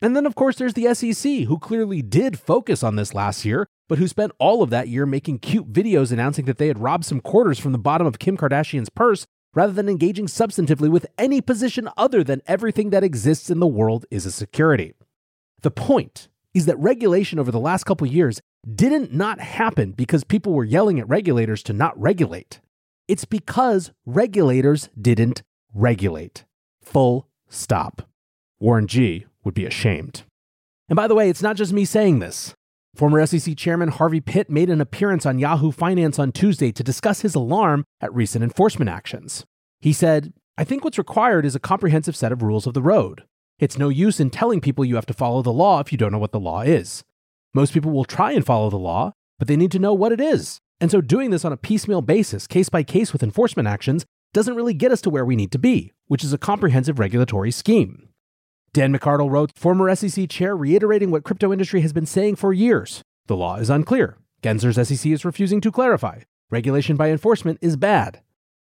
And 0.00 0.16
then, 0.16 0.24
of 0.24 0.34
course, 0.34 0.56
there's 0.56 0.74
the 0.74 0.94
SEC, 0.94 1.42
who 1.42 1.58
clearly 1.58 2.00
did 2.00 2.38
focus 2.38 2.82
on 2.82 2.96
this 2.96 3.12
last 3.12 3.44
year, 3.44 3.66
but 3.86 3.98
who 3.98 4.08
spent 4.08 4.32
all 4.38 4.62
of 4.62 4.70
that 4.70 4.88
year 4.88 5.04
making 5.04 5.40
cute 5.40 5.70
videos 5.70 6.10
announcing 6.10 6.46
that 6.46 6.56
they 6.56 6.68
had 6.68 6.78
robbed 6.78 7.04
some 7.04 7.20
quarters 7.20 7.58
from 7.58 7.72
the 7.72 7.78
bottom 7.78 8.06
of 8.06 8.18
Kim 8.18 8.38
Kardashian's 8.38 8.88
purse 8.88 9.26
rather 9.54 9.72
than 9.72 9.88
engaging 9.88 10.26
substantively 10.26 10.90
with 10.90 11.06
any 11.16 11.40
position 11.40 11.88
other 11.96 12.22
than 12.22 12.42
everything 12.46 12.90
that 12.90 13.04
exists 13.04 13.50
in 13.50 13.60
the 13.60 13.66
world 13.66 14.06
is 14.10 14.26
a 14.26 14.32
security. 14.32 14.94
The 15.62 15.70
point 15.70 16.28
is 16.54 16.66
that 16.66 16.78
regulation 16.78 17.38
over 17.38 17.50
the 17.50 17.60
last 17.60 17.84
couple 17.84 18.06
years 18.06 18.40
didn't 18.74 19.12
not 19.12 19.40
happen 19.40 19.92
because 19.92 20.24
people 20.24 20.52
were 20.52 20.64
yelling 20.64 20.98
at 20.98 21.08
regulators 21.08 21.62
to 21.64 21.72
not 21.72 21.98
regulate. 22.00 22.60
It's 23.06 23.24
because 23.24 23.90
regulators 24.04 24.88
didn't 25.00 25.42
regulate. 25.72 26.44
Full 26.82 27.28
stop. 27.48 28.02
Warren 28.60 28.86
G 28.86 29.26
would 29.44 29.54
be 29.54 29.64
ashamed. 29.64 30.24
And 30.88 30.96
by 30.96 31.06
the 31.06 31.14
way, 31.14 31.28
it's 31.28 31.42
not 31.42 31.56
just 31.56 31.72
me 31.72 31.84
saying 31.84 32.18
this. 32.18 32.54
Former 32.98 33.24
SEC 33.24 33.56
Chairman 33.56 33.90
Harvey 33.90 34.20
Pitt 34.20 34.50
made 34.50 34.68
an 34.68 34.80
appearance 34.80 35.24
on 35.24 35.38
Yahoo 35.38 35.70
Finance 35.70 36.18
on 36.18 36.32
Tuesday 36.32 36.72
to 36.72 36.82
discuss 36.82 37.20
his 37.20 37.36
alarm 37.36 37.84
at 38.00 38.12
recent 38.12 38.42
enforcement 38.42 38.88
actions. 38.88 39.44
He 39.80 39.92
said, 39.92 40.32
I 40.56 40.64
think 40.64 40.82
what's 40.82 40.98
required 40.98 41.46
is 41.46 41.54
a 41.54 41.60
comprehensive 41.60 42.16
set 42.16 42.32
of 42.32 42.42
rules 42.42 42.66
of 42.66 42.74
the 42.74 42.82
road. 42.82 43.22
It's 43.60 43.78
no 43.78 43.88
use 43.88 44.18
in 44.18 44.30
telling 44.30 44.60
people 44.60 44.84
you 44.84 44.96
have 44.96 45.06
to 45.06 45.14
follow 45.14 45.42
the 45.42 45.52
law 45.52 45.78
if 45.78 45.92
you 45.92 45.96
don't 45.96 46.10
know 46.10 46.18
what 46.18 46.32
the 46.32 46.40
law 46.40 46.62
is. 46.62 47.04
Most 47.54 47.72
people 47.72 47.92
will 47.92 48.04
try 48.04 48.32
and 48.32 48.44
follow 48.44 48.68
the 48.68 48.76
law, 48.76 49.12
but 49.38 49.46
they 49.46 49.56
need 49.56 49.70
to 49.70 49.78
know 49.78 49.94
what 49.94 50.10
it 50.10 50.20
is. 50.20 50.58
And 50.80 50.90
so 50.90 51.00
doing 51.00 51.30
this 51.30 51.44
on 51.44 51.52
a 51.52 51.56
piecemeal 51.56 52.02
basis, 52.02 52.48
case 52.48 52.68
by 52.68 52.82
case 52.82 53.12
with 53.12 53.22
enforcement 53.22 53.68
actions, 53.68 54.06
doesn't 54.34 54.56
really 54.56 54.74
get 54.74 54.90
us 54.90 55.00
to 55.02 55.10
where 55.10 55.24
we 55.24 55.36
need 55.36 55.52
to 55.52 55.58
be, 55.60 55.92
which 56.08 56.24
is 56.24 56.32
a 56.32 56.38
comprehensive 56.38 56.98
regulatory 56.98 57.52
scheme. 57.52 58.07
Dan 58.72 58.92
McArdle 58.92 59.30
wrote, 59.30 59.52
former 59.56 59.94
SEC 59.94 60.28
chair 60.28 60.56
reiterating 60.56 61.10
what 61.10 61.24
crypto 61.24 61.52
industry 61.52 61.80
has 61.80 61.92
been 61.92 62.06
saying 62.06 62.36
for 62.36 62.52
years. 62.52 63.02
The 63.26 63.36
law 63.36 63.56
is 63.56 63.70
unclear. 63.70 64.18
Gensler's 64.42 64.88
SEC 64.88 65.10
is 65.10 65.24
refusing 65.24 65.60
to 65.62 65.72
clarify. 65.72 66.20
Regulation 66.50 66.96
by 66.96 67.10
enforcement 67.10 67.58
is 67.60 67.76
bad. 67.76 68.20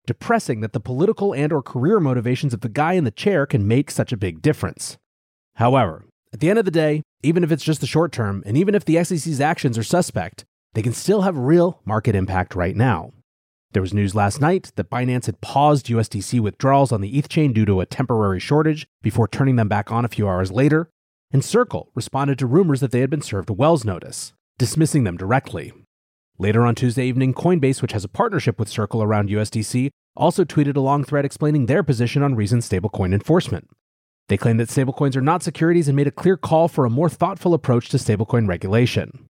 Depressing 0.06 0.60
that 0.60 0.72
the 0.72 0.80
political 0.80 1.34
and 1.34 1.52
or 1.52 1.62
career 1.62 2.00
motivations 2.00 2.52
of 2.54 2.62
the 2.62 2.68
guy 2.68 2.94
in 2.94 3.04
the 3.04 3.10
chair 3.10 3.46
can 3.46 3.68
make 3.68 3.90
such 3.90 4.12
a 4.12 4.16
big 4.16 4.42
difference. 4.42 4.98
However, 5.56 6.04
at 6.32 6.40
the 6.40 6.50
end 6.50 6.58
of 6.58 6.64
the 6.64 6.70
day, 6.70 7.02
even 7.22 7.44
if 7.44 7.52
it's 7.52 7.64
just 7.64 7.80
the 7.80 7.86
short 7.86 8.12
term, 8.12 8.42
and 8.46 8.56
even 8.56 8.74
if 8.74 8.84
the 8.84 9.02
SEC's 9.04 9.40
actions 9.40 9.76
are 9.76 9.82
suspect, 9.82 10.44
they 10.74 10.82
can 10.82 10.92
still 10.92 11.22
have 11.22 11.36
real 11.36 11.80
market 11.84 12.14
impact 12.14 12.54
right 12.54 12.76
now. 12.76 13.12
There 13.72 13.82
was 13.82 13.94
news 13.94 14.16
last 14.16 14.40
night 14.40 14.72
that 14.74 14.90
Binance 14.90 15.26
had 15.26 15.40
paused 15.40 15.86
USDC 15.86 16.40
withdrawals 16.40 16.90
on 16.90 17.00
the 17.00 17.16
ETH 17.16 17.28
chain 17.28 17.52
due 17.52 17.64
to 17.66 17.80
a 17.80 17.86
temporary 17.86 18.40
shortage 18.40 18.88
before 19.00 19.28
turning 19.28 19.54
them 19.54 19.68
back 19.68 19.92
on 19.92 20.04
a 20.04 20.08
few 20.08 20.28
hours 20.28 20.50
later, 20.50 20.90
and 21.30 21.44
Circle 21.44 21.92
responded 21.94 22.36
to 22.40 22.46
rumors 22.46 22.80
that 22.80 22.90
they 22.90 23.00
had 23.00 23.10
been 23.10 23.22
served 23.22 23.48
a 23.48 23.52
Wells 23.52 23.84
notice, 23.84 24.32
dismissing 24.58 25.04
them 25.04 25.16
directly. 25.16 25.72
Later 26.36 26.66
on 26.66 26.74
Tuesday 26.74 27.06
evening, 27.06 27.32
Coinbase, 27.32 27.80
which 27.80 27.92
has 27.92 28.02
a 28.02 28.08
partnership 28.08 28.58
with 28.58 28.68
Circle 28.68 29.04
around 29.04 29.28
USDC, 29.28 29.90
also 30.16 30.44
tweeted 30.44 30.74
a 30.74 30.80
long 30.80 31.04
thread 31.04 31.24
explaining 31.24 31.66
their 31.66 31.84
position 31.84 32.24
on 32.24 32.34
recent 32.34 32.64
stablecoin 32.64 33.14
enforcement. 33.14 33.68
They 34.28 34.36
claimed 34.36 34.58
that 34.58 34.68
stablecoins 34.68 35.14
are 35.14 35.20
not 35.20 35.44
securities 35.44 35.86
and 35.86 35.94
made 35.94 36.08
a 36.08 36.12
clear 36.12 36.36
call 36.36 36.66
for 36.66 36.84
a 36.84 36.90
more 36.90 37.08
thoughtful 37.08 37.54
approach 37.54 37.88
to 37.90 37.98
stablecoin 37.98 38.48
regulation. 38.48 39.28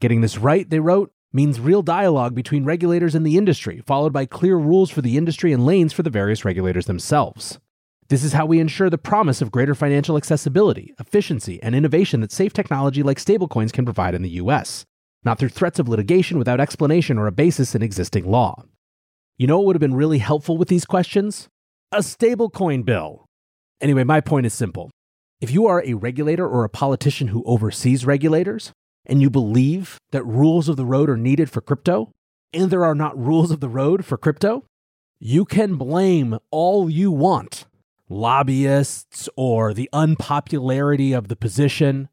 Getting 0.00 0.22
this 0.22 0.38
right, 0.38 0.68
they 0.68 0.80
wrote, 0.80 1.12
means 1.32 1.60
real 1.60 1.82
dialogue 1.82 2.34
between 2.34 2.64
regulators 2.64 3.14
and 3.14 3.26
the 3.26 3.36
industry, 3.38 3.82
followed 3.86 4.12
by 4.12 4.26
clear 4.26 4.56
rules 4.56 4.90
for 4.90 5.00
the 5.00 5.16
industry 5.16 5.52
and 5.52 5.64
lanes 5.64 5.92
for 5.92 6.02
the 6.02 6.10
various 6.10 6.44
regulators 6.44 6.86
themselves. 6.86 7.58
This 8.08 8.24
is 8.24 8.34
how 8.34 8.44
we 8.44 8.60
ensure 8.60 8.90
the 8.90 8.98
promise 8.98 9.40
of 9.40 9.50
greater 9.50 9.74
financial 9.74 10.16
accessibility, 10.16 10.94
efficiency, 11.00 11.62
and 11.62 11.74
innovation 11.74 12.20
that 12.20 12.32
safe 12.32 12.52
technology 12.52 13.02
like 13.02 13.18
stablecoins 13.18 13.72
can 13.72 13.86
provide 13.86 14.14
in 14.14 14.22
the 14.22 14.30
US, 14.30 14.84
not 15.24 15.38
through 15.38 15.48
threats 15.48 15.78
of 15.78 15.88
litigation 15.88 16.36
without 16.36 16.60
explanation 16.60 17.16
or 17.16 17.26
a 17.26 17.32
basis 17.32 17.74
in 17.74 17.82
existing 17.82 18.30
law. 18.30 18.64
You 19.38 19.46
know 19.46 19.58
what 19.58 19.66
would 19.68 19.76
have 19.76 19.80
been 19.80 19.94
really 19.94 20.18
helpful 20.18 20.58
with 20.58 20.68
these 20.68 20.84
questions? 20.84 21.48
A 21.90 21.98
stablecoin 21.98 22.84
bill. 22.84 23.24
Anyway, 23.80 24.04
my 24.04 24.20
point 24.20 24.44
is 24.44 24.52
simple. 24.52 24.90
If 25.40 25.50
you 25.50 25.66
are 25.66 25.82
a 25.84 25.94
regulator 25.94 26.46
or 26.46 26.64
a 26.64 26.68
politician 26.68 27.28
who 27.28 27.42
oversees 27.44 28.04
regulators, 28.04 28.72
and 29.06 29.20
you 29.20 29.30
believe 29.30 29.98
that 30.10 30.24
rules 30.24 30.68
of 30.68 30.76
the 30.76 30.86
road 30.86 31.10
are 31.10 31.16
needed 31.16 31.50
for 31.50 31.60
crypto, 31.60 32.12
and 32.52 32.70
there 32.70 32.84
are 32.84 32.94
not 32.94 33.18
rules 33.18 33.50
of 33.50 33.60
the 33.60 33.68
road 33.68 34.04
for 34.04 34.16
crypto, 34.16 34.64
you 35.18 35.44
can 35.44 35.76
blame 35.76 36.38
all 36.50 36.90
you 36.90 37.10
want 37.10 37.66
lobbyists 38.08 39.28
or 39.36 39.72
the 39.72 39.88
unpopularity 39.92 41.12
of 41.12 41.28
the 41.28 41.36
position. 41.36 42.08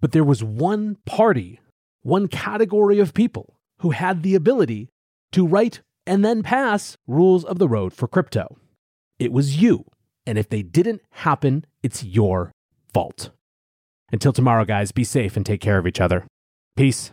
But 0.00 0.12
there 0.12 0.24
was 0.24 0.44
one 0.44 0.96
party, 1.04 1.60
one 2.02 2.28
category 2.28 2.98
of 2.98 3.14
people 3.14 3.56
who 3.78 3.90
had 3.90 4.22
the 4.22 4.34
ability 4.34 4.90
to 5.32 5.46
write 5.46 5.80
and 6.06 6.24
then 6.24 6.42
pass 6.42 6.96
rules 7.06 7.44
of 7.44 7.58
the 7.58 7.68
road 7.68 7.92
for 7.92 8.08
crypto. 8.08 8.56
It 9.18 9.32
was 9.32 9.60
you. 9.60 9.84
And 10.26 10.38
if 10.38 10.48
they 10.48 10.62
didn't 10.62 11.02
happen, 11.10 11.64
it's 11.82 12.04
your 12.04 12.52
fault. 12.92 13.30
Until 14.12 14.32
tomorrow, 14.32 14.64
guys, 14.66 14.92
be 14.92 15.04
safe 15.04 15.36
and 15.36 15.46
take 15.46 15.60
care 15.60 15.78
of 15.78 15.86
each 15.86 16.00
other. 16.00 16.26
Peace. 16.76 17.12